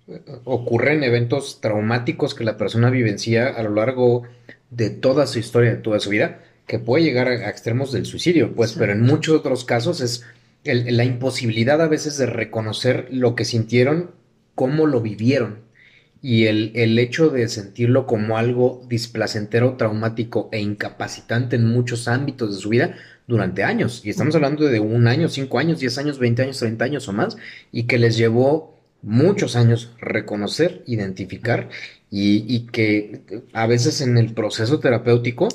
[0.07, 4.23] eh, ocurren eventos traumáticos que la persona vivencia a lo largo
[4.69, 8.05] de toda su historia, de toda su vida, que puede llegar a, a extremos del
[8.05, 10.23] suicidio, pues, pero en muchos otros casos es
[10.63, 14.11] el- la imposibilidad a veces de reconocer lo que sintieron,
[14.55, 15.59] cómo lo vivieron,
[16.23, 22.53] y el, el hecho de sentirlo como algo displacentero, traumático e incapacitante en muchos ámbitos
[22.55, 22.95] de su vida
[23.27, 24.01] durante años.
[24.05, 27.13] Y estamos hablando de un año, cinco años, diez años, veinte años, treinta años o
[27.13, 27.37] más,
[27.71, 31.69] y que les llevó muchos años reconocer, identificar,
[32.11, 33.21] y, y que
[33.53, 35.47] a veces en el proceso terapéutico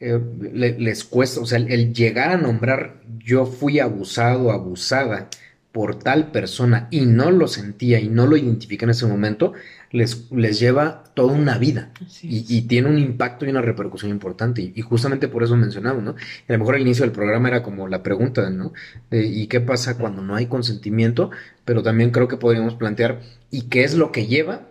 [0.00, 0.18] eh,
[0.52, 5.28] le- les cuesta, o sea, el, el llegar a nombrar yo fui abusado, abusada
[5.76, 9.52] por tal persona y no lo sentía y no lo identifica en ese momento,
[9.90, 14.62] les, les lleva toda una vida y, y tiene un impacto y una repercusión importante.
[14.62, 16.12] Y, y justamente por eso mencionamos, ¿no?
[16.12, 18.72] A lo mejor al inicio del programa era como la pregunta, ¿no?
[19.10, 21.30] De, ¿y qué pasa cuando no hay consentimiento?
[21.66, 23.20] Pero también creo que podríamos plantear,
[23.50, 24.68] ¿y qué es lo que lleva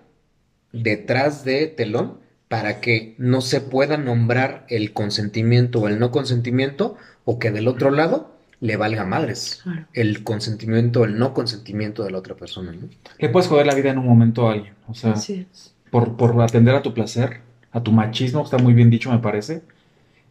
[0.71, 6.95] detrás de telón para que no se pueda nombrar el consentimiento o el no consentimiento
[7.25, 8.34] o que del otro lado
[8.65, 9.85] le valga madres Claro.
[9.93, 12.87] el consentimiento o el no consentimiento de la otra persona, ¿no?
[13.19, 14.73] Le puedes joder la vida en un momento a alguien.
[14.87, 15.73] O sea, Así es.
[15.91, 17.41] por, por atender a tu placer,
[17.71, 19.61] a tu machismo, está muy bien dicho, me parece.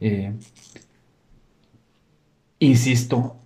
[0.00, 0.32] Eh,
[2.58, 3.36] insisto,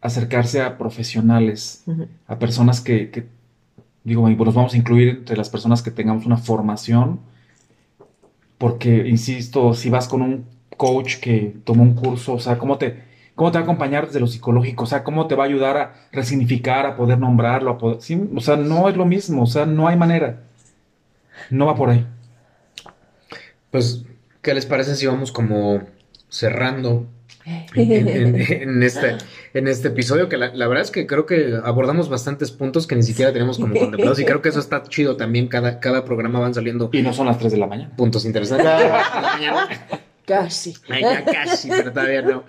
[0.00, 1.84] acercarse a profesionales,
[2.26, 3.26] a personas que, que,
[4.04, 7.20] digo, y nos vamos a incluir entre las personas que tengamos una formación,
[8.58, 10.46] porque, insisto, si vas con un
[10.76, 13.02] coach que tomó un curso, o sea, ¿cómo te,
[13.36, 14.82] cómo te va a acompañar desde lo psicológico?
[14.82, 18.20] O sea, ¿cómo te va a ayudar a resignificar, a poder nombrarlo, a poder, sí,
[18.34, 20.40] o sea, no es lo mismo, o sea, no hay manera.
[21.50, 22.04] No va por ahí.
[23.70, 24.02] Pues,
[24.42, 25.82] ¿qué les parece si vamos como
[26.28, 27.06] cerrando
[27.74, 29.16] en, en- en este,
[29.54, 30.28] en este episodio?
[30.28, 33.58] Que la, la verdad es que creo que abordamos bastantes puntos que ni siquiera tenemos
[33.58, 35.48] como contemplados y creo que eso está chido también.
[35.48, 37.92] Cada, cada programa van saliendo Y no son las 3 de la mañana.
[37.96, 38.66] puntos interesantes.
[40.26, 40.74] Casi.
[40.88, 42.42] Ay, ya casi, pero todavía no.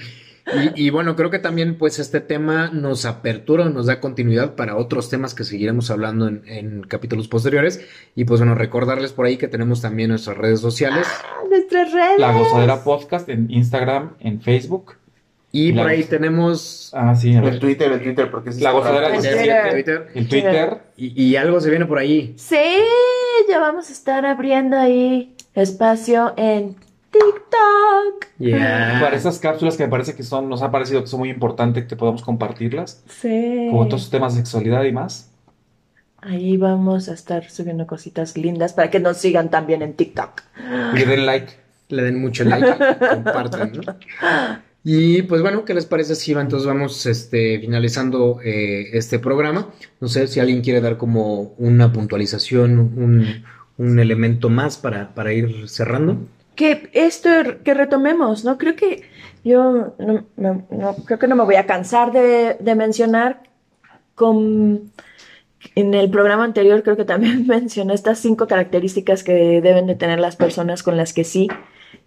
[0.76, 4.78] Y, y bueno, creo que también pues este tema nos apertura, nos da continuidad para
[4.78, 7.82] otros temas que seguiremos hablando en, en capítulos posteriores.
[8.16, 11.06] Y pues bueno, recordarles por ahí que tenemos también nuestras redes sociales.
[11.50, 12.20] Nuestras redes.
[12.20, 14.94] La Gozadera Podcast en Instagram, en Facebook.
[15.52, 17.60] Y La por ahí goza- tenemos Ah, sí, El.
[17.60, 19.72] Twitter, el Twitter, porque ese La gozadera del Twitter.
[19.72, 20.08] Twitter.
[20.14, 20.78] El Twitter.
[20.98, 22.34] Y, y algo se viene por ahí.
[22.38, 22.56] Sí,
[23.50, 26.76] ya vamos a estar abriendo ahí espacio en
[27.20, 28.28] TikTok.
[28.40, 29.00] Yeah.
[29.02, 31.86] Para esas cápsulas que me parece que son, nos ha parecido que son muy importantes
[31.86, 33.68] que podamos compartirlas, Sí.
[33.70, 35.32] como otros temas de sexualidad y más.
[36.22, 40.42] Ahí vamos a estar subiendo cositas lindas para que nos sigan también en TikTok.
[40.96, 41.54] Y den like.
[41.90, 42.68] Le den mucho like,
[43.10, 43.96] compartan, ¿no?
[44.84, 46.34] Y pues bueno, ¿qué les parece si?
[46.34, 49.70] Entonces vamos este, finalizando eh, este programa.
[50.02, 53.44] No sé si alguien quiere dar como una puntualización, un,
[53.78, 56.18] un elemento más para, para ir cerrando.
[56.58, 57.30] Que esto,
[57.64, 58.58] que retomemos, ¿no?
[58.58, 59.04] Creo que
[59.46, 63.44] yo no, creo que no me voy a cansar de, de mencionar
[64.16, 64.92] con,
[65.76, 70.20] en el programa anterior creo que también mencioné estas cinco características que deben de tener
[70.20, 71.48] las personas con las que sí,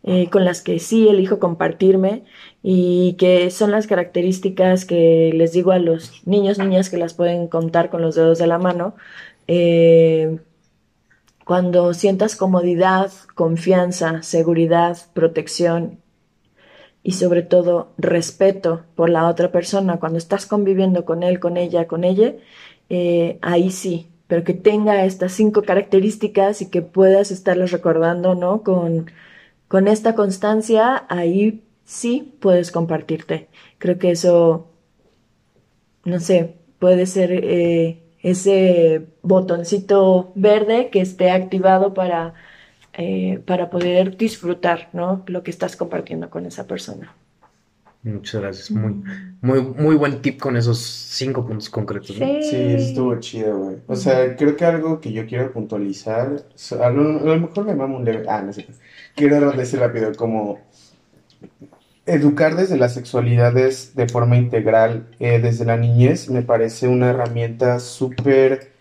[0.03, 2.25] eh, con las que sí elijo compartirme
[2.63, 7.49] y que son las características que les digo a los niños, niñas que las pueden
[7.49, 8.95] contar con los dedos de la mano.
[9.47, 10.39] eh,
[11.51, 15.99] cuando sientas comodidad, confianza, seguridad, protección
[17.03, 21.89] y sobre todo respeto por la otra persona, cuando estás conviviendo con él, con ella,
[21.89, 22.37] con ella,
[22.89, 28.63] eh, ahí sí, pero que tenga estas cinco características y que puedas estarlas recordando, ¿no?
[28.63, 29.11] Con,
[29.67, 33.49] con esta constancia, ahí sí puedes compartirte.
[33.79, 34.69] Creo que eso,
[36.05, 42.35] no sé, puede ser eh, ese botoncito verde que esté activado para,
[42.95, 45.23] eh, para poder disfrutar, ¿no?
[45.27, 47.15] Lo que estás compartiendo con esa persona.
[48.03, 48.71] Muchas gracias.
[48.71, 49.03] Muy,
[49.43, 52.19] muy, muy buen tip con esos cinco puntos concretos.
[52.19, 52.27] ¿no?
[52.27, 52.43] Sí.
[52.43, 53.77] Sí, estuvo chido, güey.
[53.87, 57.65] O sea, creo que algo que yo quiero puntualizar, so- a lo, a lo mejor
[57.67, 58.25] me mamo un leve.
[58.29, 58.67] Ah, no sé.
[59.15, 60.61] Quiero decir rápido, como
[62.07, 67.81] educar desde las sexualidades de forma integral eh, desde la niñez me parece una herramienta
[67.81, 68.73] súper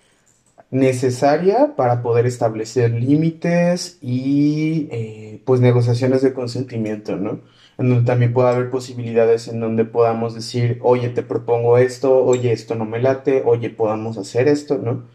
[0.72, 7.41] necesaria para poder establecer límites y eh, pues negociaciones de consentimiento, ¿no?
[7.78, 12.51] En donde también puede haber posibilidades en donde podamos decir, oye, te propongo esto, oye,
[12.51, 15.05] esto no me late, oye, podamos hacer esto, ¿no?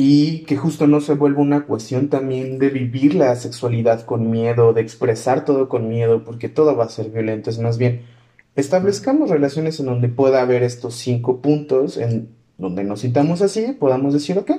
[0.00, 4.72] Y que justo no se vuelva una cuestión también de vivir la sexualidad con miedo,
[4.72, 8.02] de expresar todo con miedo, porque todo va a ser violento, es más bien,
[8.54, 12.28] establezcamos relaciones en donde pueda haber estos cinco puntos, en
[12.58, 14.52] donde nos sintamos así, podamos decir, ok,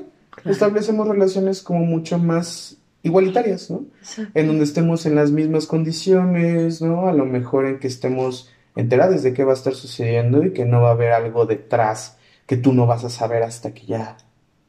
[0.43, 3.85] establecemos relaciones como mucho más igualitarias, ¿no?
[4.33, 7.07] En donde estemos en las mismas condiciones, ¿no?
[7.07, 10.65] A lo mejor en que estemos enterados de qué va a estar sucediendo y que
[10.65, 14.17] no va a haber algo detrás que tú no vas a saber hasta que ya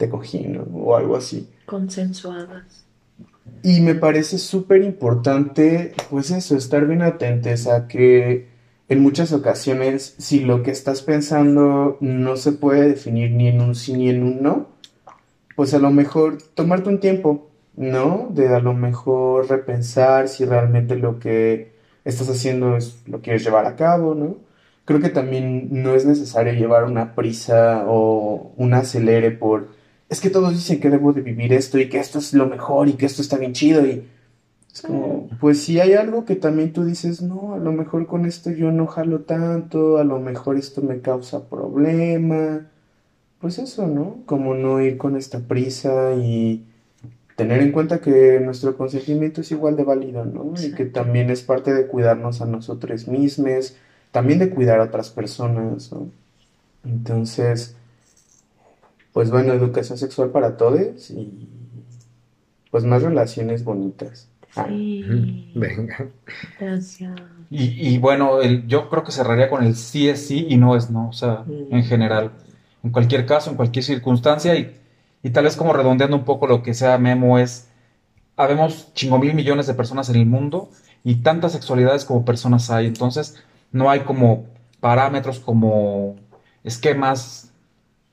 [0.01, 0.63] te cogí, ¿no?
[0.63, 1.47] O algo así.
[1.67, 2.87] Consensuadas.
[3.63, 8.49] Y me parece súper importante, pues eso, estar bien atentos a que
[8.89, 13.75] en muchas ocasiones, si lo que estás pensando no se puede definir ni en un
[13.75, 14.69] sí ni en un no,
[15.55, 18.29] pues a lo mejor tomarte un tiempo, ¿no?
[18.31, 21.73] De a lo mejor repensar si realmente lo que
[22.07, 24.39] estás haciendo es lo quieres llevar a cabo, ¿no?
[24.87, 29.80] Creo que también no es necesario llevar una prisa o un acelere por
[30.11, 32.89] es que todos dicen que debo de vivir esto y que esto es lo mejor
[32.89, 34.05] y que esto está bien chido y
[34.73, 38.27] es como, pues si hay algo que también tú dices, no, a lo mejor con
[38.27, 42.67] esto yo no jalo tanto, a lo mejor esto me causa problema,
[43.41, 44.19] pues eso, ¿no?
[44.27, 46.67] Como no ir con esta prisa y
[47.37, 50.55] tener en cuenta que nuestro consentimiento es igual de válido, ¿no?
[50.61, 53.77] Y que también es parte de cuidarnos a nosotros mismos,
[54.11, 56.11] también de cuidar a otras personas, ¿no?
[56.85, 57.77] Entonces,
[59.13, 61.49] pues bueno, educación sexual para todos y
[62.71, 64.29] pues más relaciones bonitas.
[64.57, 65.53] Ah, Sí.
[65.55, 66.09] Venga.
[66.59, 67.13] Gracias.
[67.51, 70.77] Y, y bueno, el- yo creo que cerraría con el sí es sí y no
[70.77, 71.75] es no, o sea, Mm.
[71.75, 72.31] en general,
[72.85, 74.77] en cualquier caso, en cualquier circunstancia y,
[75.23, 77.69] y tal vez como redondeando un poco lo que sea Memo es,
[78.37, 80.71] habemos chingo mil millones de personas en el mundo
[81.05, 83.37] y tantas sexualidades como personas hay, entonces
[83.73, 84.47] no hay como
[84.81, 86.17] parámetros, como
[86.65, 87.50] esquemas,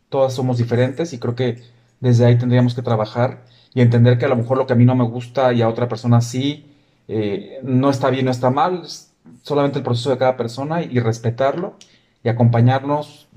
[0.10, 1.62] todas somos diferentes y creo que
[2.00, 3.44] desde ahí tendríamos que trabajar
[3.74, 5.68] y entender que a lo mejor lo que a mí no me gusta y a
[5.70, 6.66] otra persona sí,
[7.08, 9.12] eh, no está bien, no está mal, es
[9.44, 11.76] solamente el proceso de cada persona y, y respetarlo
[12.24, 13.28] y acompañarnos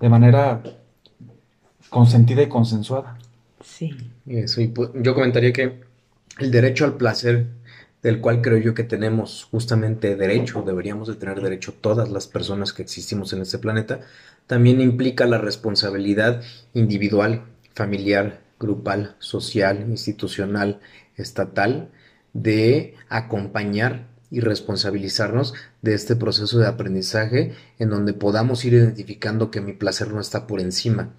[0.00, 0.62] de manera
[1.90, 3.18] consentida y consensuada.
[3.64, 3.90] Sí.
[4.26, 5.80] Eso, y pu- yo comentaría que
[6.38, 7.46] el derecho al placer,
[8.02, 12.72] del cual creo yo que tenemos justamente derecho, deberíamos de tener derecho todas las personas
[12.72, 14.00] que existimos en este planeta,
[14.46, 16.42] también implica la responsabilidad
[16.74, 17.44] individual,
[17.74, 20.80] familiar, grupal, social, institucional,
[21.16, 21.90] estatal,
[22.32, 29.60] de acompañar y responsabilizarnos de este proceso de aprendizaje en donde podamos ir identificando que
[29.60, 31.10] mi placer no está por encima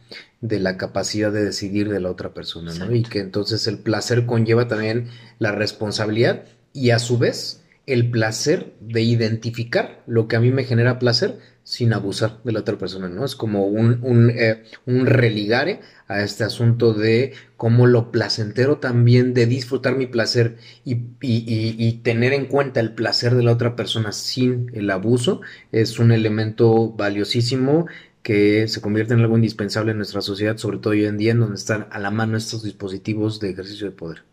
[0.42, 2.92] de la capacidad de decidir de la otra persona, ¿no?
[2.92, 8.74] Y que entonces el placer conlleva también la responsabilidad y a su vez el placer
[8.80, 13.08] de identificar lo que a mí me genera placer sin abusar de la otra persona,
[13.08, 13.24] ¿no?
[13.26, 19.34] Es como un, un, eh, un religare a este asunto de cómo lo placentero también
[19.34, 23.54] de disfrutar mi placer y, y- y- y tener en cuenta el placer de la
[23.54, 27.88] otra persona sin el abuso es un elemento valiosísimo
[28.24, 31.40] que se convierte en algo indispensable en nuestra sociedad, sobre todo hoy en día, en
[31.42, 34.24] donde están a la mano estos dispositivos de ejercicio de poder.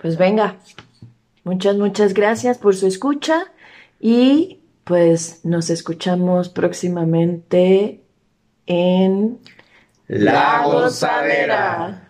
[0.00, 0.56] Pues venga,
[1.44, 3.52] muchas, muchas gracias por su escucha
[3.98, 8.00] y pues nos escuchamos próximamente
[8.66, 9.38] en
[10.08, 12.08] La Gozadera.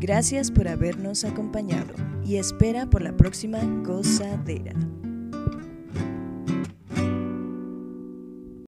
[0.00, 1.94] Gracias por habernos acompañado
[2.24, 4.74] y espera por la próxima gozadera.